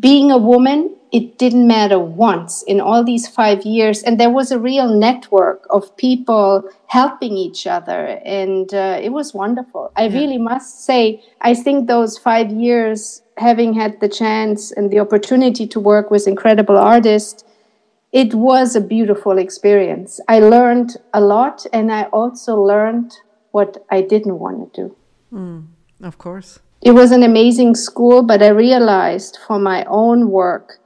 being 0.00 0.30
a 0.30 0.38
woman 0.38 0.94
it 1.10 1.38
didn't 1.38 1.66
matter 1.66 1.98
once 1.98 2.62
in 2.64 2.80
all 2.80 3.02
these 3.02 3.26
five 3.26 3.64
years 3.64 4.02
and 4.02 4.20
there 4.20 4.30
was 4.30 4.50
a 4.50 4.58
real 4.58 4.94
network 4.94 5.66
of 5.70 5.96
people 5.96 6.68
helping 6.86 7.36
each 7.36 7.66
other 7.66 8.20
and 8.24 8.74
uh, 8.74 8.98
it 9.02 9.10
was 9.10 9.32
wonderful 9.32 9.90
i 9.96 10.06
yeah. 10.06 10.18
really 10.18 10.38
must 10.38 10.84
say 10.84 11.22
i 11.40 11.54
think 11.54 11.86
those 11.86 12.18
five 12.18 12.50
years 12.50 13.22
having 13.36 13.72
had 13.72 13.98
the 14.00 14.08
chance 14.08 14.70
and 14.72 14.90
the 14.90 14.98
opportunity 14.98 15.66
to 15.66 15.80
work 15.80 16.10
with 16.10 16.26
incredible 16.26 16.76
artists 16.76 17.44
it 18.12 18.34
was 18.34 18.76
a 18.76 18.80
beautiful 18.80 19.38
experience 19.38 20.20
i 20.28 20.38
learned 20.38 20.96
a 21.14 21.20
lot 21.20 21.64
and 21.72 21.92
i 21.92 22.02
also 22.04 22.56
learned 22.60 23.12
what 23.52 23.84
i 23.90 24.02
didn't 24.02 24.38
want 24.38 24.74
to 24.74 24.82
do 24.82 24.96
mm. 25.32 25.66
Of 26.02 26.18
course. 26.18 26.60
It 26.80 26.92
was 26.92 27.10
an 27.10 27.22
amazing 27.22 27.74
school, 27.74 28.22
but 28.22 28.42
I 28.42 28.48
realized 28.48 29.38
for 29.46 29.58
my 29.58 29.84
own 29.88 30.30
work, 30.30 30.78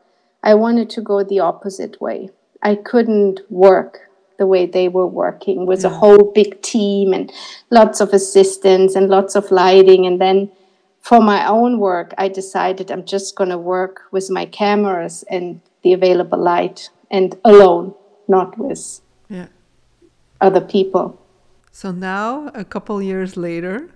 I 0.42 0.54
wanted 0.54 0.88
to 0.90 1.02
go 1.02 1.22
the 1.22 1.40
opposite 1.40 2.00
way. 2.00 2.30
I 2.62 2.76
couldn't 2.76 3.40
work 3.50 4.00
the 4.38 4.46
way 4.46 4.66
they 4.66 4.88
were 4.88 5.06
working 5.06 5.66
with 5.66 5.82
yeah. 5.82 5.90
a 5.90 5.92
whole 5.92 6.32
big 6.32 6.62
team 6.62 7.12
and 7.12 7.30
lots 7.70 8.00
of 8.00 8.12
assistants 8.12 8.94
and 8.96 9.08
lots 9.08 9.36
of 9.36 9.50
lighting. 9.50 10.06
And 10.06 10.20
then 10.20 10.50
for 11.00 11.20
my 11.20 11.46
own 11.46 11.78
work, 11.78 12.14
I 12.16 12.28
decided 12.28 12.90
I'm 12.90 13.04
just 13.04 13.36
going 13.36 13.50
to 13.50 13.58
work 13.58 14.02
with 14.10 14.30
my 14.30 14.46
cameras 14.46 15.24
and 15.30 15.60
the 15.82 15.92
available 15.92 16.38
light 16.38 16.88
and 17.10 17.36
alone, 17.44 17.94
not 18.28 18.56
with 18.56 19.00
yeah. 19.28 19.48
other 20.40 20.60
people. 20.60 21.20
So 21.70 21.90
now, 21.92 22.50
a 22.54 22.64
couple 22.64 23.02
years 23.02 23.36
later, 23.36 23.90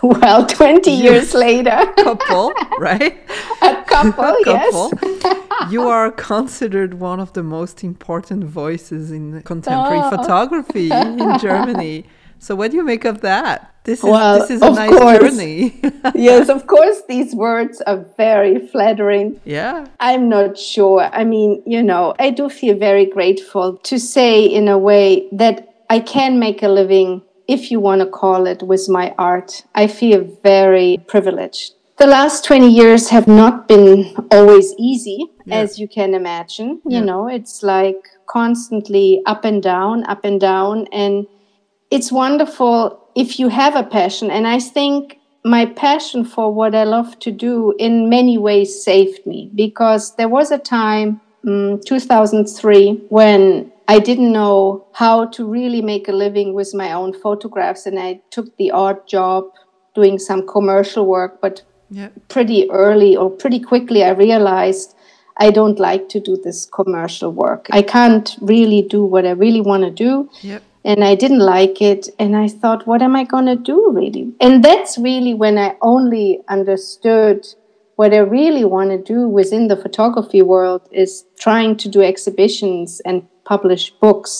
Well, 0.02 0.46
20 0.46 0.90
years 0.90 1.34
later. 1.34 1.70
A 1.70 1.92
couple, 2.02 2.52
right? 2.78 3.20
A 3.62 3.84
couple, 3.84 4.24
a 4.24 4.44
couple. 4.44 4.90
yes. 5.02 5.70
you 5.70 5.82
are 5.82 6.10
considered 6.12 6.94
one 6.94 7.20
of 7.20 7.34
the 7.34 7.42
most 7.42 7.84
important 7.84 8.44
voices 8.44 9.10
in 9.10 9.42
contemporary 9.42 10.00
oh. 10.02 10.10
photography 10.10 10.90
in 10.90 11.38
Germany. 11.38 12.06
So 12.38 12.54
what 12.54 12.70
do 12.70 12.78
you 12.78 12.84
make 12.84 13.04
of 13.04 13.20
that? 13.20 13.74
This 13.84 13.98
is 13.98 14.04
well, 14.04 14.38
this 14.38 14.50
is 14.50 14.62
a 14.62 14.70
nice 14.70 14.90
course. 14.90 15.18
journey. 15.18 15.78
yes, 16.14 16.48
of 16.48 16.66
course 16.66 17.02
these 17.08 17.34
words 17.34 17.82
are 17.82 17.98
very 18.16 18.66
flattering. 18.68 19.38
Yeah. 19.44 19.86
I'm 19.98 20.30
not 20.30 20.56
sure. 20.56 21.02
I 21.12 21.24
mean, 21.24 21.62
you 21.66 21.82
know, 21.82 22.14
I 22.18 22.30
do 22.30 22.48
feel 22.48 22.78
very 22.78 23.04
grateful 23.04 23.76
to 23.78 23.98
say 23.98 24.44
in 24.44 24.68
a 24.68 24.78
way 24.78 25.28
that 25.32 25.84
I 25.90 25.98
can 26.00 26.38
make 26.38 26.62
a 26.62 26.68
living 26.68 27.22
if 27.50 27.70
you 27.70 27.80
want 27.80 28.00
to 28.00 28.06
call 28.06 28.46
it, 28.46 28.62
with 28.62 28.88
my 28.88 29.12
art. 29.18 29.64
I 29.74 29.88
feel 29.88 30.22
very 30.42 30.98
privileged. 31.08 31.74
The 31.98 32.06
last 32.06 32.44
20 32.44 32.70
years 32.70 33.08
have 33.08 33.26
not 33.26 33.66
been 33.66 34.14
always 34.30 34.72
easy, 34.78 35.26
yeah. 35.44 35.56
as 35.56 35.78
you 35.78 35.88
can 35.88 36.14
imagine. 36.14 36.80
Yeah. 36.86 37.00
You 37.00 37.04
know, 37.04 37.26
it's 37.26 37.62
like 37.62 38.08
constantly 38.26 39.20
up 39.26 39.44
and 39.44 39.62
down, 39.62 40.04
up 40.04 40.24
and 40.24 40.40
down. 40.40 40.86
And 40.92 41.26
it's 41.90 42.12
wonderful 42.12 43.06
if 43.16 43.40
you 43.40 43.48
have 43.48 43.74
a 43.74 43.82
passion. 43.82 44.30
And 44.30 44.46
I 44.46 44.60
think 44.60 45.18
my 45.44 45.66
passion 45.66 46.24
for 46.24 46.54
what 46.54 46.74
I 46.74 46.84
love 46.84 47.18
to 47.18 47.32
do 47.32 47.74
in 47.78 48.08
many 48.08 48.38
ways 48.38 48.82
saved 48.82 49.26
me 49.26 49.50
because 49.54 50.14
there 50.16 50.28
was 50.28 50.52
a 50.52 50.58
time, 50.58 51.20
um, 51.46 51.80
2003, 51.84 53.06
when 53.08 53.72
I 53.90 53.98
didn't 53.98 54.30
know 54.30 54.86
how 54.92 55.26
to 55.34 55.44
really 55.44 55.82
make 55.82 56.06
a 56.06 56.12
living 56.12 56.54
with 56.54 56.72
my 56.74 56.92
own 56.92 57.12
photographs, 57.12 57.86
and 57.86 57.98
I 57.98 58.20
took 58.30 58.56
the 58.56 58.70
odd 58.70 59.08
job 59.08 59.46
doing 59.96 60.16
some 60.16 60.46
commercial 60.46 61.06
work. 61.06 61.40
But 61.40 61.62
yeah. 61.90 62.10
pretty 62.28 62.70
early 62.70 63.16
or 63.16 63.28
pretty 63.28 63.58
quickly, 63.58 64.04
I 64.04 64.10
realized 64.10 64.94
I 65.38 65.50
don't 65.50 65.80
like 65.80 66.08
to 66.10 66.20
do 66.20 66.36
this 66.36 66.66
commercial 66.66 67.32
work. 67.32 67.66
I 67.72 67.82
can't 67.82 68.36
really 68.40 68.82
do 68.82 69.04
what 69.04 69.26
I 69.26 69.32
really 69.32 69.60
want 69.60 69.82
to 69.82 69.90
do. 69.90 70.30
Yep. 70.42 70.62
And 70.84 71.02
I 71.02 71.16
didn't 71.16 71.40
like 71.40 71.82
it. 71.82 72.08
And 72.20 72.36
I 72.36 72.46
thought, 72.46 72.86
what 72.86 73.02
am 73.02 73.16
I 73.16 73.24
going 73.24 73.46
to 73.46 73.56
do 73.56 73.90
really? 73.90 74.32
And 74.40 74.64
that's 74.64 74.98
really 74.98 75.34
when 75.34 75.58
I 75.58 75.74
only 75.82 76.42
understood 76.46 77.44
what 77.96 78.14
I 78.14 78.18
really 78.18 78.64
want 78.64 78.90
to 78.90 78.98
do 78.98 79.28
within 79.28 79.66
the 79.66 79.76
photography 79.76 80.42
world 80.42 80.88
is 80.92 81.24
trying 81.38 81.76
to 81.78 81.88
do 81.88 82.02
exhibitions 82.02 83.00
and 83.04 83.26
publish 83.52 83.84
books. 84.04 84.32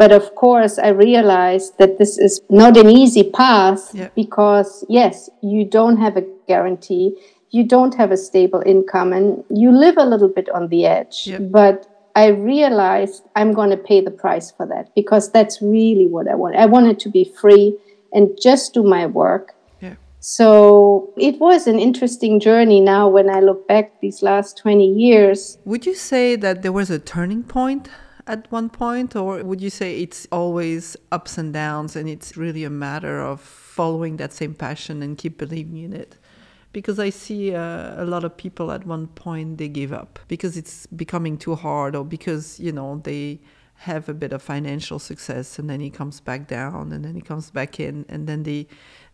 But 0.00 0.10
of 0.20 0.34
course, 0.34 0.74
I 0.78 0.90
realized 1.08 1.70
that 1.78 1.98
this 1.98 2.12
is 2.26 2.40
not 2.48 2.76
an 2.82 2.88
easy 3.02 3.24
path 3.40 3.82
yeah. 3.92 4.08
because, 4.22 4.70
yes, 4.88 5.28
you 5.42 5.62
don't 5.78 5.98
have 6.04 6.16
a 6.16 6.24
guarantee. 6.48 7.06
you 7.50 7.64
don't 7.64 7.94
have 7.96 8.12
a 8.12 8.16
stable 8.16 8.62
income 8.64 9.12
and 9.12 9.44
you 9.50 9.72
live 9.72 9.96
a 9.98 10.04
little 10.04 10.28
bit 10.28 10.48
on 10.50 10.68
the 10.68 10.86
edge. 10.86 11.26
Yep. 11.26 11.40
But 11.50 11.86
I 12.14 12.28
realized 12.28 13.24
I'm 13.36 13.52
going 13.52 13.70
to 13.70 13.76
pay 13.76 14.00
the 14.00 14.10
price 14.10 14.50
for 14.50 14.66
that 14.66 14.94
because 14.94 15.30
that's 15.30 15.60
really 15.60 16.06
what 16.06 16.28
I 16.28 16.34
want. 16.34 16.56
I 16.56 16.66
wanted 16.66 16.98
to 17.00 17.08
be 17.08 17.24
free 17.40 17.76
and 18.12 18.38
just 18.40 18.74
do 18.74 18.82
my 18.82 19.06
work. 19.06 19.54
Yeah. 19.80 19.96
So 20.20 21.12
it 21.16 21.38
was 21.40 21.66
an 21.66 21.78
interesting 21.78 22.40
journey 22.40 22.80
now 22.80 23.08
when 23.08 23.28
I 23.30 23.40
look 23.40 23.66
back 23.66 24.00
these 24.00 24.22
last 24.22 24.58
20 24.58 24.86
years. 24.86 25.58
Would 25.64 25.86
you 25.86 25.94
say 25.94 26.36
that 26.36 26.62
there 26.62 26.72
was 26.72 26.90
a 26.90 26.98
turning 26.98 27.42
point 27.42 27.88
at 28.26 28.50
one 28.50 28.70
point, 28.70 29.16
or 29.16 29.42
would 29.42 29.60
you 29.60 29.70
say 29.70 30.00
it's 30.00 30.26
always 30.30 30.96
ups 31.12 31.38
and 31.38 31.52
downs 31.52 31.96
and 31.96 32.08
it's 32.08 32.36
really 32.36 32.64
a 32.64 32.70
matter 32.70 33.20
of 33.20 33.40
following 33.40 34.16
that 34.16 34.32
same 34.32 34.54
passion 34.54 35.02
and 35.02 35.16
keep 35.16 35.38
believing 35.38 35.76
in 35.78 35.92
it? 35.92 36.16
because 36.72 36.98
I 36.98 37.10
see 37.10 37.54
uh, 37.54 38.02
a 38.02 38.04
lot 38.04 38.24
of 38.24 38.36
people 38.36 38.70
at 38.70 38.86
one 38.86 39.08
point 39.08 39.58
they 39.58 39.68
give 39.68 39.92
up 39.92 40.18
because 40.28 40.56
it's 40.56 40.86
becoming 40.86 41.36
too 41.36 41.54
hard 41.54 41.96
or 41.96 42.04
because 42.04 42.60
you 42.60 42.72
know 42.72 43.00
they 43.02 43.40
have 43.74 44.08
a 44.08 44.14
bit 44.14 44.32
of 44.32 44.42
financial 44.42 44.98
success 44.98 45.58
and 45.58 45.68
then 45.68 45.80
he 45.80 45.90
comes 45.90 46.20
back 46.20 46.46
down 46.46 46.92
and 46.92 47.04
then 47.04 47.14
he 47.14 47.20
comes 47.20 47.50
back 47.50 47.80
in 47.80 48.04
and 48.08 48.26
then 48.26 48.42
they 48.42 48.66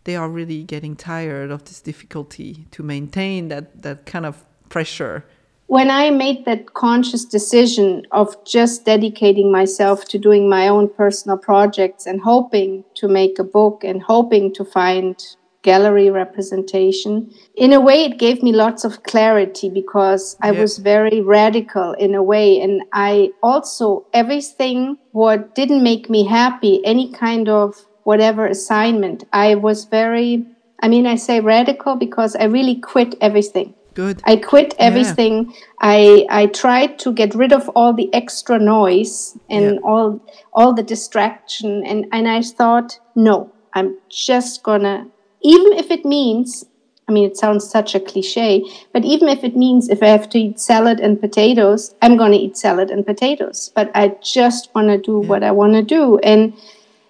they 0.05 0.17
are 0.17 0.29
really 0.29 0.63
getting 0.65 0.97
tired 0.97 1.51
of 1.51 1.65
this 1.65 1.81
difficulty 1.81 2.67
to 2.71 2.83
maintain 2.83 3.49
that 3.49 3.83
that 3.83 4.07
kind 4.07 4.27
of 4.27 4.45
pressure 4.69 5.25
when 5.67 5.91
I 5.91 6.11
made 6.11 6.45
that 6.45 6.75
conscious 6.75 7.25
decision 7.25 8.07
of 8.13 8.37
just 8.45 8.85
dedicating 8.85 9.51
myself 9.51 10.05
to 10.07 10.19
doing 10.19 10.49
my 10.49 10.69
own 10.69 10.89
personal 10.89 11.37
projects 11.37 12.07
and 12.07 12.21
hoping 12.21 12.85
to 12.95 13.09
make 13.09 13.39
a 13.39 13.45
book 13.45 13.83
and 13.83 14.03
hoping 14.03 14.55
to 14.55 14.65
find 14.65 15.17
gallery 15.63 16.09
representation. 16.11 17.29
In 17.57 17.73
a 17.73 17.81
way, 17.81 18.05
it 18.05 18.19
gave 18.19 18.41
me 18.41 18.53
lots 18.53 18.85
of 18.85 19.03
clarity 19.03 19.69
because 19.69 20.37
I 20.41 20.53
Yeah. 20.53 20.61
was 20.61 20.79
very 20.79 21.21
radical 21.21 21.93
in 21.95 22.15
a 22.15 22.23
way. 22.23 22.61
And 22.61 22.83
I 22.93 23.31
also, 23.43 24.07
everything 24.13 24.97
what 25.11 25.57
didn't 25.57 25.83
make 25.83 26.09
me 26.09 26.25
happy, 26.25 26.81
any 26.85 27.11
kind 27.11 27.49
of 27.49 27.75
whatever 28.05 28.47
assignment, 28.47 29.25
I 29.33 29.57
was 29.57 29.87
very, 29.87 30.47
I 30.81 30.87
mean, 30.87 31.05
I 31.07 31.17
say 31.17 31.41
radical 31.41 31.97
because 31.97 32.37
I 32.37 32.45
really 32.45 32.77
quit 32.77 33.17
everything. 33.21 33.75
Good 33.97 34.23
I 34.25 34.37
quit 34.37 34.75
everything. 34.79 35.53
I 35.81 36.27
I 36.41 36.47
tried 36.63 36.99
to 37.05 37.13
get 37.21 37.35
rid 37.35 37.53
of 37.59 37.69
all 37.71 37.93
the 38.01 38.09
extra 38.21 38.59
noise 38.59 39.17
and 39.49 39.65
Yeah. 39.65 39.91
all 39.91 40.21
all 40.53 40.73
the 40.79 40.87
distraction 40.95 41.83
and 41.91 42.07
and 42.13 42.29
I 42.29 42.41
thought, 42.43 42.99
no, 43.29 43.51
I'm 43.75 43.97
just 44.29 44.63
gonna 44.63 44.97
even 45.43 45.73
if 45.83 45.91
it 45.97 46.05
means 46.05 46.65
I 47.09 47.13
mean 47.13 47.27
it 47.31 47.37
sounds 47.37 47.65
such 47.77 47.95
a 47.95 48.01
cliche, 48.11 48.51
but 48.93 49.05
even 49.05 49.29
if 49.29 49.45
it 49.49 49.57
means 49.65 49.89
if 49.89 50.03
I 50.03 50.09
have 50.17 50.29
to 50.31 50.39
eat 50.39 50.59
salad 50.61 50.99
and 51.01 51.21
potatoes, 51.27 51.95
I'm 52.03 52.17
gonna 52.21 52.41
eat 52.45 52.57
salad 52.57 52.91
and 52.91 53.07
potatoes. 53.13 53.71
But 53.77 53.91
I 53.95 54.05
just 54.37 54.71
wanna 54.75 54.99
do 54.99 55.17
what 55.31 55.43
I 55.43 55.53
wanna 55.61 55.83
do. 55.99 56.19
And 56.33 56.53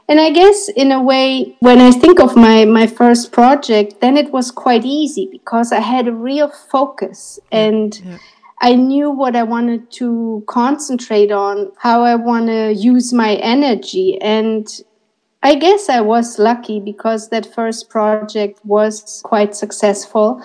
and 0.09 0.21
I 0.21 0.31
guess 0.31 0.69
in 0.69 0.93
a 0.93 1.03
way, 1.03 1.57
when 1.61 1.81
I 1.81 1.91
think 1.91 2.21
of 2.21 2.37
my, 2.37 2.65
my 2.65 2.87
first 2.87 3.33
project, 3.33 4.01
then 4.01 4.17
it 4.17 4.33
was 4.33 4.51
quite 4.51 4.85
easy 4.85 5.29
because 5.31 5.73
I 5.73 5.81
had 5.81 6.07
a 6.07 6.13
real 6.13 6.49
focus 6.49 7.41
and 7.51 8.01
yeah. 8.05 8.19
I 8.61 8.75
knew 8.75 9.11
what 9.11 9.37
I 9.37 9.43
wanted 9.43 9.91
to 9.93 10.45
concentrate 10.47 11.33
on, 11.33 11.73
how 11.79 12.03
I 12.03 12.15
want 12.15 12.47
to 12.47 12.73
use 12.73 13.13
my 13.13 13.35
energy. 13.35 14.21
And 14.21 14.67
I 15.43 15.57
guess 15.57 15.89
I 15.89 16.01
was 16.01 16.39
lucky 16.39 16.81
because 16.81 17.29
that 17.31 17.53
first 17.53 17.91
project 17.91 18.61
was 18.65 19.21
quite 19.25 19.55
successful. 19.55 20.43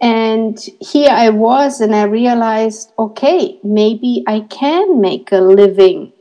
And 0.00 0.58
here 0.80 1.10
I 1.10 1.28
was, 1.28 1.80
and 1.80 1.94
I 1.94 2.04
realized 2.04 2.92
okay, 2.98 3.58
maybe 3.62 4.24
I 4.26 4.40
can 4.40 5.00
make 5.00 5.30
a 5.30 5.38
living 5.38 6.12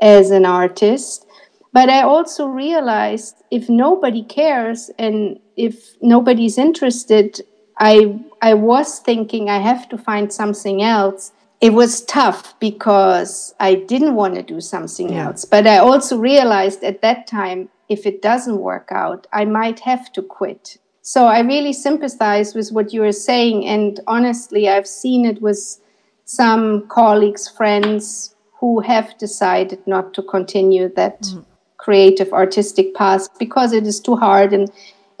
as 0.00 0.30
an 0.30 0.46
artist. 0.46 1.26
But 1.72 1.90
I 1.90 2.02
also 2.02 2.46
realized 2.46 3.36
if 3.50 3.68
nobody 3.68 4.22
cares 4.22 4.90
and 4.98 5.38
if 5.56 5.96
nobody's 6.00 6.58
interested, 6.58 7.40
I 7.78 8.18
I 8.40 8.54
was 8.54 9.00
thinking 9.00 9.50
I 9.50 9.58
have 9.58 9.88
to 9.90 9.98
find 9.98 10.32
something 10.32 10.82
else. 10.82 11.32
It 11.60 11.72
was 11.74 12.04
tough 12.04 12.58
because 12.60 13.54
I 13.58 13.74
didn't 13.74 14.14
want 14.14 14.34
to 14.36 14.42
do 14.42 14.60
something 14.60 15.12
Yeah. 15.12 15.26
else. 15.26 15.44
But 15.44 15.66
I 15.66 15.78
also 15.78 16.16
realized 16.16 16.84
at 16.84 17.02
that 17.02 17.26
time 17.26 17.68
if 17.88 18.06
it 18.06 18.22
doesn't 18.22 18.60
work 18.60 18.88
out, 18.90 19.26
I 19.32 19.44
might 19.44 19.80
have 19.80 20.12
to 20.12 20.22
quit. 20.22 20.78
So 21.02 21.26
I 21.26 21.40
really 21.40 21.72
sympathize 21.72 22.54
with 22.54 22.70
what 22.70 22.92
you 22.92 23.02
are 23.02 23.12
saying 23.12 23.66
and 23.66 24.00
honestly 24.06 24.68
I've 24.68 24.86
seen 24.86 25.24
it 25.24 25.40
with 25.42 25.80
some 26.24 26.86
colleagues, 26.88 27.48
friends 27.48 28.34
who 28.60 28.80
have 28.80 29.16
decided 29.18 29.80
not 29.86 30.12
to 30.14 30.22
continue 30.22 30.88
that 30.96 31.22
mm. 31.22 31.44
Creative 31.78 32.32
artistic 32.32 32.94
path 32.94 33.28
because 33.38 33.72
it 33.72 33.86
is 33.86 34.00
too 34.00 34.16
hard 34.16 34.52
and 34.52 34.70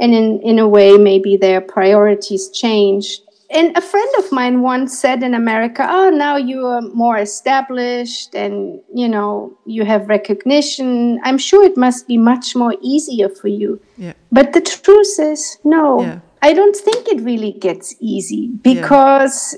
and 0.00 0.14
in, 0.14 0.40
in 0.42 0.58
a 0.58 0.68
way 0.68 0.96
maybe 0.96 1.36
their 1.36 1.60
priorities 1.60 2.44
change 2.50 3.06
And 3.50 3.74
a 3.78 3.80
friend 3.80 4.12
of 4.18 4.26
mine 4.30 4.56
once 4.60 4.90
said 5.04 5.22
in 5.22 5.32
America, 5.34 5.82
oh 5.88 6.10
now 6.10 6.36
you 6.36 6.66
are 6.66 6.82
more 7.04 7.16
established 7.16 8.34
and 8.42 8.80
you 9.00 9.08
know 9.08 9.56
you 9.64 9.82
have 9.92 10.02
recognition. 10.08 10.88
I'm 11.24 11.38
sure 11.38 11.64
it 11.64 11.76
must 11.76 12.06
be 12.06 12.18
much 12.32 12.54
more 12.62 12.74
easier 12.82 13.28
for 13.40 13.48
you. 13.48 13.70
yeah 13.96 14.12
But 14.30 14.52
the 14.52 14.60
truth 14.60 15.14
is, 15.32 15.56
no, 15.64 15.84
Yeah. 16.02 16.18
I 16.48 16.50
don't 16.58 16.76
think 16.86 17.08
it 17.08 17.20
really 17.30 17.52
gets 17.68 17.96
easy 18.14 18.42
because 18.70 19.56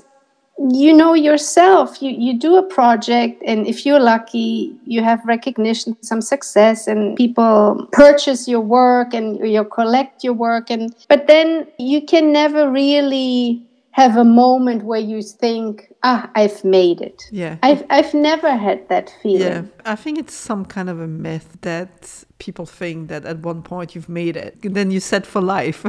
you 0.69 0.93
know 0.93 1.13
yourself. 1.13 2.01
You, 2.01 2.11
you 2.11 2.37
do 2.37 2.55
a 2.55 2.63
project, 2.63 3.41
and 3.45 3.65
if 3.65 3.85
you're 3.85 3.99
lucky, 3.99 4.75
you 4.85 5.03
have 5.03 5.19
recognition, 5.25 5.97
some 6.01 6.21
success, 6.21 6.87
and 6.87 7.15
people 7.15 7.87
purchase 7.91 8.47
your 8.47 8.61
work 8.61 9.13
and 9.13 9.39
you 9.47 9.63
collect 9.63 10.23
your 10.23 10.33
work. 10.33 10.69
And 10.69 10.93
but 11.07 11.27
then 11.27 11.67
you 11.79 12.01
can 12.05 12.31
never 12.31 12.69
really 12.69 13.63
have 13.91 14.15
a 14.15 14.23
moment 14.23 14.83
where 14.83 14.99
you 14.99 15.21
think, 15.21 15.91
ah, 16.03 16.29
I've 16.33 16.63
made 16.63 17.01
it. 17.01 17.23
yeah 17.31 17.57
I've, 17.61 17.83
I've 17.89 18.13
never 18.13 18.55
had 18.55 18.87
that 18.87 19.13
feeling. 19.21 19.41
Yeah, 19.41 19.63
I 19.85 19.95
think 19.95 20.17
it's 20.17 20.33
some 20.33 20.65
kind 20.65 20.89
of 20.89 20.99
a 20.99 21.07
myth 21.07 21.57
that 21.61 22.23
people 22.45 22.65
think 22.65 23.07
that 23.09 23.23
at 23.25 23.37
one 23.45 23.61
point 23.61 23.93
you've 23.95 24.09
made 24.09 24.35
it, 24.35 24.53
and 24.65 24.73
then 24.75 24.91
you 24.91 24.99
set 24.99 25.25
for 25.27 25.41
life, 25.41 25.85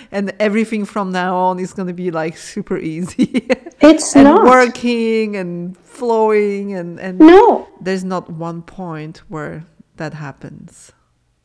and 0.12 0.32
everything 0.38 0.86
from 0.86 1.10
now 1.12 1.36
on 1.36 1.58
is 1.58 1.72
going 1.74 1.88
to 1.88 1.94
be 2.04 2.10
like 2.10 2.36
super 2.36 2.78
easy 2.78 3.28
It's 3.80 4.14
and 4.16 4.24
not. 4.24 4.44
working 4.44 5.36
and 5.36 5.76
flowing, 6.00 6.72
and 6.78 7.00
and 7.00 7.18
No. 7.18 7.66
there's 7.84 8.04
not 8.04 8.24
one 8.30 8.62
point 8.62 9.16
where 9.28 9.64
that 9.96 10.14
happens. 10.14 10.92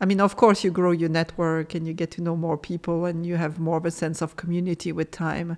I 0.03 0.05
mean, 0.05 0.21
of 0.21 0.35
course, 0.35 0.63
you 0.65 0.71
grow 0.71 0.91
your 0.91 1.09
network 1.09 1.75
and 1.75 1.85
you 1.87 1.93
get 1.93 2.09
to 2.11 2.21
know 2.21 2.35
more 2.35 2.57
people, 2.57 3.05
and 3.09 3.25
you 3.25 3.37
have 3.37 3.53
more 3.59 3.77
of 3.77 3.85
a 3.85 3.91
sense 3.91 4.23
of 4.23 4.35
community 4.35 4.91
with 4.91 5.09
time. 5.11 5.57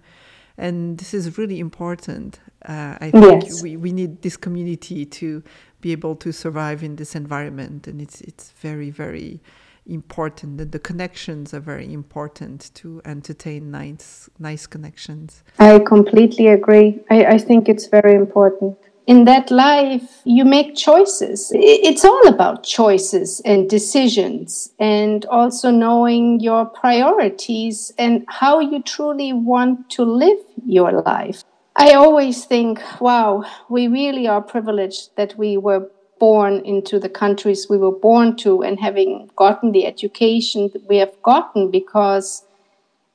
And 0.58 0.98
this 1.00 1.14
is 1.14 1.38
really 1.38 1.60
important. 1.60 2.40
Uh, 2.70 2.96
I 3.06 3.12
think 3.12 3.44
Yes. 3.44 3.64
we, 3.64 3.78
we 3.78 3.92
need 3.92 4.22
this 4.22 4.38
community 4.38 5.06
to 5.20 5.42
be 5.84 5.92
able 5.92 6.16
to 6.16 6.32
survive 6.32 6.82
in 6.82 6.96
this 6.96 7.14
environment, 7.14 7.88
and 7.88 8.02
it's 8.02 8.22
it's 8.22 8.52
very 8.68 8.90
very 8.90 9.42
important. 9.86 10.58
that 10.58 10.72
the 10.72 10.80
connections 10.80 11.54
are 11.54 11.60
very 11.74 11.94
important 11.94 12.72
to 12.74 13.02
entertain 13.06 13.70
nice 13.70 14.30
nice 14.40 14.66
connections. 14.66 15.44
I 15.60 15.80
completely 15.80 16.48
agree. 16.48 16.90
I, 17.12 17.18
I 17.36 17.38
think 17.38 17.68
it's 17.68 17.88
very 17.88 18.16
important. 18.16 18.78
In 19.06 19.26
that 19.26 19.52
life, 19.52 20.22
you 20.24 20.46
make 20.46 20.70
choices. 20.78 21.52
It's 21.54 22.06
all 22.06 22.26
about 22.36 22.64
choices 22.64 23.42
and 23.44 23.70
decisions, 23.70 24.72
and 24.80 25.26
also 25.26 25.72
knowing 25.72 26.40
your 26.40 26.64
priorities 26.66 27.92
and 27.98 28.24
how 28.30 28.62
you 28.62 28.82
truly 28.82 29.34
want 29.34 29.90
to 29.96 30.04
live 30.06 30.40
your 30.66 30.92
life. 31.16 31.44
I 31.76 31.94
always 31.94 32.46
think, 32.46 32.82
wow, 33.02 33.44
we 33.70 33.88
really 33.88 34.28
are 34.28 34.42
privileged 34.42 35.16
that 35.16 35.38
we 35.38 35.58
were 35.58 35.90
born 36.20 36.62
into 36.66 37.00
the 37.00 37.10
countries 37.10 37.68
we 37.70 37.78
were 37.78 37.92
born 37.92 38.36
to 38.38 38.64
and 38.64 38.80
having 38.80 39.30
gotten 39.36 39.72
the 39.74 39.86
education 39.86 40.70
that 40.74 40.88
we 40.88 40.98
have 40.98 41.14
gotten 41.22 41.70
because 41.70 42.44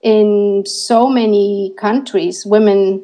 in 0.02 0.62
so 0.66 1.08
many 1.08 1.72
countries 1.78 2.44
women 2.44 3.02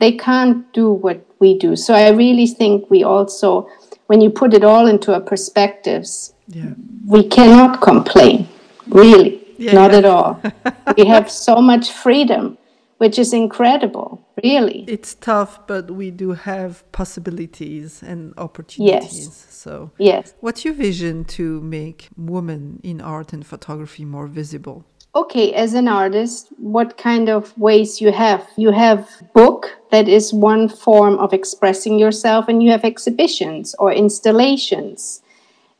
they 0.00 0.12
can't 0.12 0.72
do 0.72 0.90
what 0.90 1.20
we 1.38 1.58
do 1.58 1.76
so 1.76 1.92
i 1.92 2.08
really 2.10 2.46
think 2.46 2.88
we 2.90 3.04
also 3.04 3.68
when 4.06 4.20
you 4.22 4.30
put 4.30 4.54
it 4.54 4.64
all 4.64 4.86
into 4.86 5.12
our 5.12 5.20
perspectives 5.20 6.32
Yeah. 6.48 6.72
we 7.06 7.22
cannot 7.36 7.80
complain 7.82 8.48
really 8.88 9.32
Yeah, 9.58 9.74
not 9.74 9.90
yeah. 9.92 9.98
at 9.98 10.04
all 10.04 10.42
we 10.96 11.04
have 11.14 11.30
so 11.30 11.60
much 11.60 11.92
freedom 11.92 12.56
which 13.02 13.18
is 13.18 13.30
incredible 13.32 14.08
really 14.44 14.84
It's 14.96 15.12
tough, 15.14 15.52
but 15.66 15.84
we 15.90 16.08
do 16.10 16.28
have 16.32 16.70
possibilities 16.92 18.02
and 18.10 18.20
opportunities. 18.46 19.26
Yes. 19.26 19.46
So, 19.62 19.72
yes 19.98 20.34
what's 20.44 20.64
your 20.66 20.74
vision 20.88 21.24
to 21.36 21.44
make 21.78 22.08
women 22.16 22.80
in 22.90 23.00
art 23.00 23.32
and 23.32 23.42
photography 23.52 24.04
more 24.16 24.28
visible? 24.40 24.78
okay, 25.14 25.52
as 25.52 25.74
an 25.74 25.88
artist, 25.88 26.48
what 26.56 26.96
kind 26.96 27.28
of 27.28 27.56
ways 27.58 28.00
you 28.00 28.12
have? 28.12 28.46
You 28.56 28.70
have 28.70 29.08
book 29.34 29.70
that 29.90 30.08
is 30.08 30.32
one 30.32 30.68
form 30.68 31.18
of 31.18 31.32
expressing 31.32 31.98
yourself, 31.98 32.48
and 32.48 32.62
you 32.62 32.70
have 32.70 32.84
exhibitions 32.84 33.74
or 33.78 33.92
installations. 33.92 35.22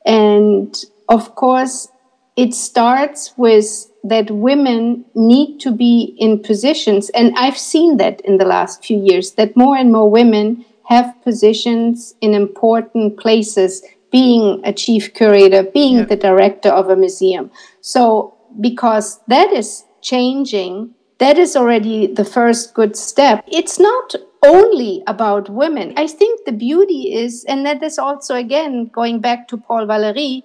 And 0.05 0.77
of 1.09 1.35
course, 1.35 1.89
it 2.37 2.55
starts 2.55 3.33
with 3.37 3.91
that 4.05 4.31
women 4.31 5.05
need 5.15 5.59
to 5.61 5.71
be 5.71 6.15
in 6.19 6.43
positions, 6.43 7.11
and 7.11 7.35
I've 7.37 7.59
seen 7.59 7.99
that 7.99 8.21
in 8.23 8.39
the 8.39 8.45
last 8.45 8.85
few 8.85 8.99
years, 8.99 9.33
that 9.33 9.57
more 9.57 9.77
and 9.77 9.93
more 9.93 10.11
women 10.11 10.65
have 10.89 11.15
positions 11.23 12.15
in 12.21 12.35
important 12.35 13.19
places, 13.19 13.83
being 14.11 14.61
a 14.65 14.73
chief 14.73 15.15
curator, 15.15 15.63
being 15.63 15.99
yeah. 15.99 16.05
the 16.05 16.17
director 16.17 16.69
of 16.69 16.91
a 16.91 16.97
museum. 16.97 17.51
So 17.81 18.35
because 18.61 19.21
that 19.29 19.53
is 19.53 19.85
changing, 20.03 20.95
that 21.19 21.39
is 21.39 21.57
already 21.57 22.09
the 22.09 22.25
first 22.25 22.75
good 22.75 22.97
step. 22.97 23.45
It's 23.47 23.79
not 23.79 24.15
only 24.45 25.03
about 25.07 25.49
women. 25.49 25.95
I 25.97 26.09
think 26.09 26.45
the 26.45 26.53
beauty 26.53 27.15
is, 27.15 27.45
and 27.45 27.65
that 27.65 27.83
is 27.83 27.99
also 27.99 28.35
again 28.35 28.91
going 28.93 29.21
back 29.21 29.49
to 29.49 29.57
Paul 29.57 29.87
Valéry, 29.87 30.43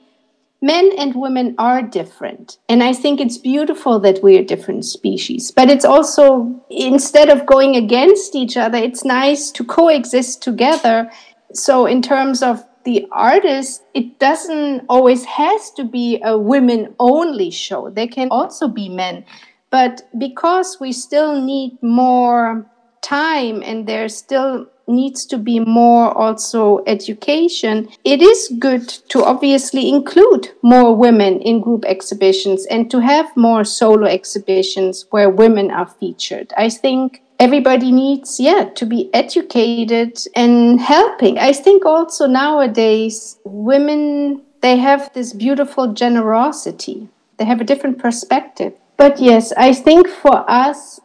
men 0.67 0.91
and 0.97 1.15
women 1.15 1.55
are 1.57 1.81
different. 1.81 2.57
And 2.67 2.83
I 2.83 2.91
think 2.93 3.21
it's 3.21 3.37
beautiful 3.37 3.99
that 4.01 4.21
we 4.21 4.37
are 4.37 4.43
different 4.43 4.83
species. 4.83 5.49
But 5.59 5.69
it's 5.69 5.85
also, 5.85 6.61
instead 6.69 7.29
of 7.29 7.45
going 7.45 7.75
against 7.77 8.35
each 8.35 8.57
other, 8.57 8.77
it's 8.77 9.05
nice 9.05 9.49
to 9.51 9.63
coexist 9.63 10.43
together. 10.43 11.09
So, 11.53 11.85
in 11.85 12.01
terms 12.01 12.43
of 12.43 12.65
the 12.83 13.07
artist, 13.11 13.83
it 13.93 14.19
doesn't 14.19 14.85
always 14.89 15.23
has 15.25 15.71
to 15.77 15.83
be 15.83 16.21
a 16.23 16.37
women 16.37 16.95
only 16.99 17.49
show. 17.49 17.89
There 17.89 18.11
can 18.17 18.27
also 18.29 18.67
be 18.67 18.89
men. 18.89 19.25
But 19.69 20.07
because 20.17 20.77
we 20.79 20.91
still 20.91 21.41
need 21.41 21.71
more 21.81 22.65
time 23.01 23.63
and 23.63 23.87
there's 23.87 24.15
still 24.15 24.67
needs 24.87 25.25
to 25.25 25.37
be 25.37 25.59
more 25.59 26.17
also 26.17 26.83
education, 26.87 27.89
it 28.03 28.21
is 28.21 28.53
good 28.59 28.87
to 29.09 29.23
obviously 29.23 29.89
include 29.89 30.49
more 30.61 30.95
women 30.95 31.39
in 31.41 31.61
group 31.61 31.83
exhibitions 31.85 32.65
and 32.67 32.89
to 32.91 32.99
have 32.99 33.35
more 33.35 33.63
solo 33.63 34.07
exhibitions 34.07 35.05
where 35.09 35.29
women 35.29 35.71
are 35.71 35.87
featured. 35.87 36.53
I 36.57 36.69
think 36.69 37.21
everybody 37.39 37.91
needs 37.91 38.39
yeah 38.39 38.69
to 38.75 38.85
be 38.85 39.09
educated 39.13 40.17
and 40.35 40.79
helping. 40.79 41.37
I 41.37 41.53
think 41.53 41.85
also 41.85 42.25
nowadays 42.27 43.37
women 43.43 44.41
they 44.61 44.77
have 44.77 45.13
this 45.13 45.33
beautiful 45.33 45.93
generosity. 45.93 47.09
They 47.37 47.45
have 47.45 47.61
a 47.61 47.63
different 47.63 47.99
perspective. 47.99 48.73
But 48.97 49.19
yes 49.19 49.53
i 49.57 49.73
think 49.73 50.07
for 50.09 50.49
us 50.49 50.99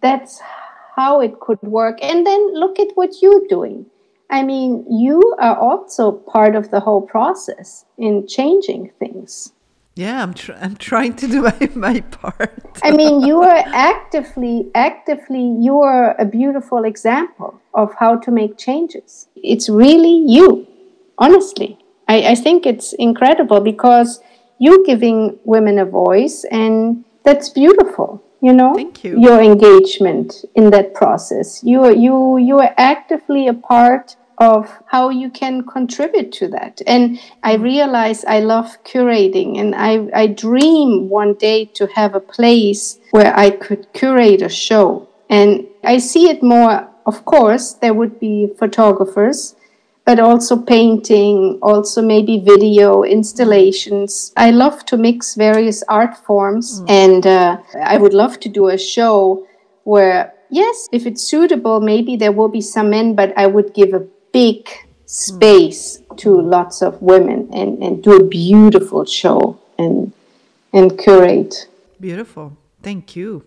that's 0.00 0.40
how 0.98 1.20
it 1.20 1.38
could 1.40 1.62
work 1.62 1.98
and 2.02 2.26
then 2.26 2.54
look 2.62 2.78
at 2.78 2.96
what 3.00 3.22
you're 3.22 3.46
doing 3.48 3.86
i 4.30 4.42
mean 4.42 4.84
you 5.04 5.20
are 5.38 5.56
also 5.68 6.10
part 6.34 6.54
of 6.56 6.70
the 6.70 6.80
whole 6.80 7.04
process 7.14 7.84
in 7.96 8.26
changing 8.26 8.90
things 8.98 9.52
yeah, 9.98 10.22
I'm 10.22 10.32
tr- 10.32 10.52
I'm 10.52 10.76
trying 10.76 11.14
to 11.14 11.26
do 11.26 11.42
my, 11.48 11.70
my 11.74 12.00
part. 12.02 12.78
I 12.84 12.92
mean, 12.92 13.20
you 13.26 13.42
are 13.42 13.64
actively 13.66 14.70
actively 14.72 15.42
you 15.58 15.80
are 15.80 16.14
a 16.20 16.24
beautiful 16.24 16.84
example 16.84 17.60
of 17.74 17.92
how 17.98 18.14
to 18.18 18.30
make 18.30 18.56
changes. 18.56 19.26
It's 19.34 19.68
really 19.68 20.22
you, 20.24 20.68
honestly. 21.18 21.78
I, 22.06 22.30
I 22.30 22.34
think 22.36 22.64
it's 22.64 22.92
incredible 22.92 23.60
because 23.60 24.20
you're 24.60 24.84
giving 24.84 25.36
women 25.42 25.80
a 25.80 25.84
voice, 25.84 26.44
and 26.48 27.04
that's 27.24 27.48
beautiful. 27.48 28.22
You 28.40 28.52
know, 28.52 28.74
Thank 28.74 29.02
you. 29.02 29.20
your 29.20 29.42
engagement 29.42 30.44
in 30.54 30.70
that 30.70 30.94
process. 30.94 31.62
You 31.64 31.84
are 31.84 31.92
you 31.92 32.38
you 32.38 32.58
are 32.58 32.72
actively 32.76 33.48
a 33.48 33.54
part 33.54 34.16
of 34.38 34.82
how 34.86 35.10
you 35.10 35.30
can 35.30 35.66
contribute 35.66 36.32
to 36.32 36.48
that. 36.48 36.80
And 36.86 37.20
I 37.42 37.54
realize 37.54 38.24
I 38.24 38.40
love 38.40 38.82
curating 38.84 39.58
and 39.58 39.74
I, 39.74 40.08
I 40.14 40.26
dream 40.28 41.08
one 41.08 41.34
day 41.34 41.64
to 41.74 41.86
have 41.88 42.14
a 42.14 42.20
place 42.20 42.98
where 43.10 43.36
I 43.36 43.50
could 43.50 43.92
curate 43.92 44.42
a 44.42 44.48
show. 44.48 45.08
And 45.28 45.66
I 45.84 45.98
see 45.98 46.30
it 46.30 46.42
more, 46.42 46.88
of 47.04 47.24
course, 47.24 47.74
there 47.74 47.94
would 47.94 48.20
be 48.20 48.48
photographers, 48.58 49.56
but 50.08 50.18
also 50.18 50.56
painting, 50.56 51.58
also 51.60 52.00
maybe 52.00 52.38
video 52.38 53.02
installations. 53.02 54.32
I 54.38 54.50
love 54.50 54.86
to 54.86 54.96
mix 54.96 55.34
various 55.34 55.82
art 55.86 56.16
forms. 56.24 56.80
Mm. 56.80 56.90
And 57.04 57.26
uh, 57.26 57.58
I 57.84 57.98
would 57.98 58.14
love 58.14 58.40
to 58.40 58.48
do 58.48 58.68
a 58.68 58.78
show 58.78 59.46
where 59.84 60.32
yes, 60.48 60.88
if 60.92 61.04
it's 61.04 61.22
suitable, 61.22 61.82
maybe 61.82 62.16
there 62.16 62.32
will 62.32 62.48
be 62.48 62.62
some 62.62 62.88
men, 62.88 63.14
but 63.14 63.36
I 63.36 63.48
would 63.48 63.74
give 63.74 63.92
a 63.92 64.06
big 64.32 64.70
space 65.04 66.00
to 66.16 66.40
lots 66.40 66.80
of 66.80 67.02
women 67.02 67.50
and, 67.52 67.82
and 67.82 68.02
do 68.02 68.16
a 68.16 68.24
beautiful 68.24 69.04
show 69.04 69.60
and 69.78 70.14
and 70.72 70.98
curate. 70.98 71.68
Beautiful. 72.00 72.56
Thank 72.82 73.14
you. 73.14 73.44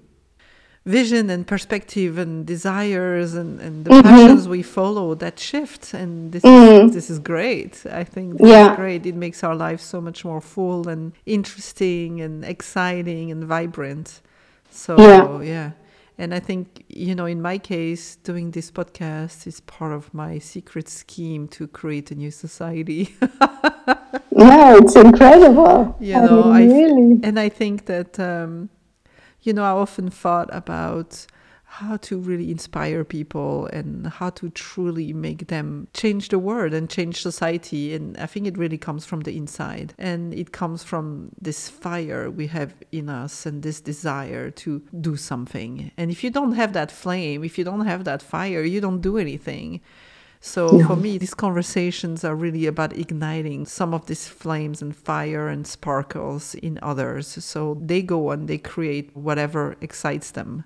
Vision 0.85 1.29
and 1.29 1.45
perspective 1.45 2.17
and 2.17 2.43
desires 2.45 3.35
and, 3.35 3.59
and 3.61 3.85
the 3.85 3.91
mm-hmm. 3.91 4.01
passions 4.01 4.47
we 4.47 4.63
follow 4.63 5.13
that 5.13 5.37
shift 5.37 5.93
and 5.93 6.31
this 6.31 6.41
mm-hmm. 6.41 6.87
is 6.87 6.93
this 6.95 7.09
is 7.11 7.19
great. 7.19 7.85
I 7.91 8.03
think 8.03 8.39
this 8.39 8.49
yeah. 8.49 8.71
is 8.71 8.77
great. 8.77 9.05
It 9.05 9.13
makes 9.15 9.43
our 9.43 9.55
lives 9.55 9.83
so 9.83 10.01
much 10.01 10.25
more 10.25 10.41
full 10.41 10.89
and 10.89 11.13
interesting 11.27 12.19
and 12.19 12.43
exciting 12.43 13.29
and 13.29 13.43
vibrant. 13.43 14.21
So 14.71 14.97
yeah. 14.97 15.41
yeah. 15.41 15.71
And 16.17 16.35
I 16.35 16.39
think, 16.39 16.83
you 16.87 17.15
know, 17.15 17.25
in 17.25 17.41
my 17.41 17.57
case, 17.57 18.15
doing 18.17 18.51
this 18.51 18.69
podcast 18.69 19.47
is 19.47 19.59
part 19.61 19.91
of 19.91 20.13
my 20.13 20.37
secret 20.37 20.87
scheme 20.87 21.47
to 21.49 21.67
create 21.67 22.11
a 22.11 22.15
new 22.15 22.29
society. 22.29 23.15
yeah, 24.31 24.77
it's 24.77 24.95
incredible. 24.95 25.95
You 25.99 26.13
know, 26.13 26.51
I 26.51 26.59
mean, 26.59 26.71
really. 26.71 27.19
and 27.23 27.39
I 27.39 27.49
think 27.49 27.85
that, 27.85 28.19
um, 28.19 28.69
you 29.41 29.53
know, 29.53 29.63
I 29.63 29.71
often 29.71 30.09
thought 30.09 30.49
about 30.51 31.25
how 31.71 31.95
to 31.95 32.17
really 32.17 32.51
inspire 32.51 33.05
people 33.05 33.65
and 33.67 34.05
how 34.05 34.29
to 34.29 34.49
truly 34.49 35.13
make 35.13 35.47
them 35.47 35.87
change 35.93 36.27
the 36.27 36.37
world 36.37 36.73
and 36.73 36.89
change 36.89 37.21
society. 37.21 37.93
And 37.95 38.17
I 38.17 38.25
think 38.25 38.45
it 38.45 38.57
really 38.57 38.77
comes 38.77 39.05
from 39.05 39.21
the 39.21 39.37
inside. 39.37 39.93
And 39.97 40.33
it 40.33 40.51
comes 40.51 40.83
from 40.83 41.29
this 41.41 41.69
fire 41.69 42.29
we 42.29 42.47
have 42.47 42.75
in 42.91 43.07
us 43.07 43.45
and 43.45 43.63
this 43.63 43.79
desire 43.79 44.51
to 44.51 44.81
do 44.99 45.15
something. 45.15 45.91
And 45.95 46.11
if 46.11 46.25
you 46.25 46.29
don't 46.29 46.53
have 46.53 46.73
that 46.73 46.91
flame, 46.91 47.41
if 47.45 47.57
you 47.57 47.63
don't 47.63 47.85
have 47.85 48.03
that 48.03 48.21
fire, 48.21 48.63
you 48.63 48.81
don't 48.81 48.99
do 48.99 49.17
anything. 49.17 49.79
So 50.43 50.77
no. 50.77 50.87
for 50.87 50.95
me, 50.95 51.19
these 51.19 51.35
conversations 51.35 52.23
are 52.25 52.35
really 52.35 52.65
about 52.65 52.97
igniting 52.97 53.67
some 53.67 53.93
of 53.93 54.07
these 54.07 54.27
flames 54.27 54.81
and 54.81 54.95
fire 54.95 55.47
and 55.47 55.67
sparkles 55.67 56.55
in 56.55 56.79
others. 56.81 57.27
So 57.27 57.77
they 57.79 58.01
go 58.01 58.31
and 58.31 58.47
they 58.47 58.57
create 58.57 59.15
whatever 59.15 59.77
excites 59.81 60.31
them 60.31 60.65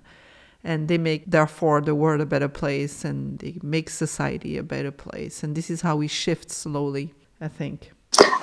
and 0.66 0.88
they 0.88 0.98
make 0.98 1.22
therefore 1.30 1.80
the 1.80 1.94
world 1.94 2.20
a 2.20 2.26
better 2.26 2.48
place 2.48 3.04
and 3.04 3.38
they 3.38 3.56
make 3.62 3.88
society 3.88 4.58
a 4.58 4.62
better 4.62 4.90
place 4.90 5.42
and 5.42 5.54
this 5.54 5.70
is 5.70 5.80
how 5.82 5.96
we 5.96 6.08
shift 6.08 6.50
slowly 6.50 7.14
i 7.40 7.48
think 7.48 7.92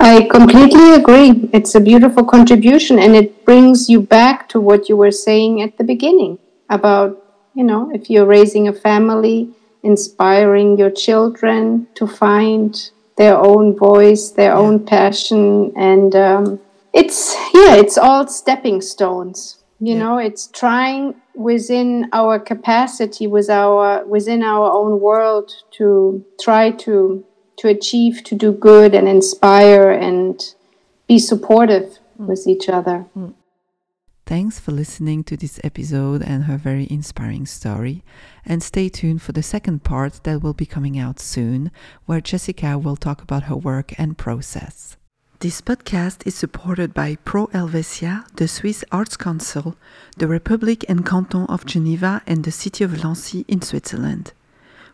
i 0.00 0.26
completely 0.30 0.94
agree 0.94 1.48
it's 1.52 1.74
a 1.74 1.80
beautiful 1.80 2.24
contribution 2.24 2.98
and 2.98 3.14
it 3.14 3.44
brings 3.44 3.90
you 3.90 4.00
back 4.00 4.48
to 4.48 4.58
what 4.58 4.88
you 4.88 4.96
were 4.96 5.10
saying 5.10 5.60
at 5.60 5.76
the 5.76 5.84
beginning 5.84 6.38
about 6.70 7.22
you 7.54 7.62
know 7.62 7.90
if 7.92 8.08
you're 8.08 8.26
raising 8.26 8.66
a 8.66 8.72
family 8.72 9.50
inspiring 9.84 10.78
your 10.78 10.90
children 10.90 11.86
to 11.94 12.06
find 12.06 12.90
their 13.16 13.36
own 13.36 13.76
voice 13.76 14.30
their 14.30 14.52
yeah. 14.52 14.58
own 14.58 14.84
passion 14.84 15.72
and 15.76 16.16
um, 16.16 16.60
it's 16.92 17.34
yeah 17.54 17.74
it's 17.76 17.98
all 17.98 18.26
stepping 18.26 18.80
stones 18.80 19.62
you 19.78 19.94
yeah. 19.94 19.98
know 19.98 20.18
it's 20.18 20.48
trying 20.48 21.14
within 21.34 22.08
our 22.12 22.38
capacity 22.38 23.26
with 23.26 23.50
our 23.50 24.04
within 24.06 24.42
our 24.42 24.72
own 24.72 25.00
world 25.00 25.52
to 25.70 26.24
try 26.40 26.70
to 26.70 27.24
to 27.56 27.68
achieve 27.68 28.24
to 28.24 28.34
do 28.34 28.52
good 28.52 28.94
and 28.94 29.08
inspire 29.08 29.90
and 29.90 30.54
be 31.06 31.18
supportive 31.18 31.98
mm. 32.18 32.26
with 32.26 32.46
each 32.46 32.68
other 32.68 33.04
mm. 33.16 33.32
Thanks 34.26 34.58
for 34.58 34.72
listening 34.72 35.22
to 35.24 35.36
this 35.36 35.60
episode 35.62 36.22
and 36.22 36.44
her 36.44 36.56
very 36.56 36.86
inspiring 36.90 37.44
story. 37.44 38.02
And 38.46 38.62
stay 38.62 38.88
tuned 38.88 39.20
for 39.20 39.32
the 39.32 39.42
second 39.42 39.84
part 39.84 40.20
that 40.22 40.42
will 40.42 40.54
be 40.54 40.64
coming 40.64 40.98
out 40.98 41.20
soon, 41.20 41.70
where 42.06 42.22
Jessica 42.22 42.78
will 42.78 42.96
talk 42.96 43.20
about 43.20 43.44
her 43.44 43.56
work 43.56 43.92
and 43.98 44.16
process. 44.16 44.96
This 45.40 45.60
podcast 45.60 46.26
is 46.26 46.34
supported 46.34 46.94
by 46.94 47.16
Pro 47.16 47.48
Helvetia, 47.48 48.24
the 48.36 48.48
Swiss 48.48 48.82
Arts 48.90 49.18
Council, 49.18 49.76
the 50.16 50.26
Republic 50.26 50.86
and 50.88 51.04
Canton 51.04 51.44
of 51.46 51.66
Geneva, 51.66 52.22
and 52.26 52.44
the 52.44 52.52
city 52.52 52.82
of 52.82 53.04
Lancy 53.04 53.44
in 53.46 53.60
Switzerland. 53.60 54.32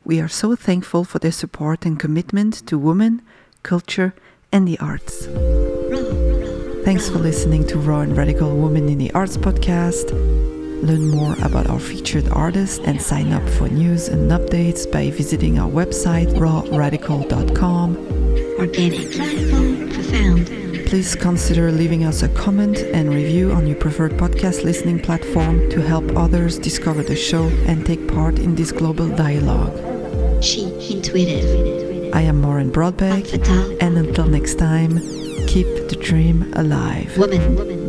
We 0.04 0.20
are 0.20 0.26
so 0.26 0.56
thankful 0.56 1.04
for 1.04 1.20
their 1.20 1.30
support 1.30 1.86
and 1.86 2.00
commitment 2.00 2.66
to 2.66 2.76
women, 2.76 3.22
culture, 3.62 4.12
and 4.50 4.66
the 4.66 4.78
arts. 4.80 5.28
Thanks 6.84 7.10
for 7.10 7.18
listening 7.18 7.66
to 7.66 7.78
Raw 7.78 8.00
and 8.00 8.16
Radical 8.16 8.56
Women 8.56 8.88
in 8.88 8.96
the 8.96 9.12
Arts 9.12 9.36
podcast. 9.36 10.10
Learn 10.82 11.08
more 11.08 11.34
about 11.42 11.68
our 11.68 11.78
featured 11.78 12.28
artists 12.30 12.78
and 12.84 13.00
sign 13.00 13.32
up 13.32 13.46
for 13.50 13.68
news 13.68 14.08
and 14.08 14.30
updates 14.30 14.90
by 14.90 15.10
visiting 15.10 15.58
our 15.58 15.70
website 15.70 16.32
rawradical.com. 16.34 17.96
Organic, 18.58 19.18
radical, 19.18 19.94
profound. 19.94 20.86
Please 20.86 21.14
consider 21.14 21.70
leaving 21.70 22.04
us 22.04 22.22
a 22.22 22.28
comment 22.30 22.78
and 22.78 23.10
review 23.10 23.52
on 23.52 23.66
your 23.66 23.76
preferred 23.76 24.12
podcast 24.12 24.64
listening 24.64 24.98
platform 24.98 25.68
to 25.70 25.82
help 25.82 26.16
others 26.16 26.58
discover 26.58 27.02
the 27.02 27.14
show 27.14 27.48
and 27.66 27.84
take 27.84 28.08
part 28.08 28.38
in 28.38 28.54
this 28.54 28.72
global 28.72 29.08
dialogue. 29.08 29.76
She, 30.42 30.64
intuitive. 30.90 32.14
I 32.14 32.22
am 32.22 32.40
Maureen 32.40 32.72
Brodbeck, 32.72 33.34
and 33.82 33.98
until 33.98 34.26
next 34.26 34.54
time, 34.58 34.98
keep 35.50 35.66
the 35.88 35.96
dream 35.96 36.52
alive. 36.54 37.18
Woman. 37.18 37.79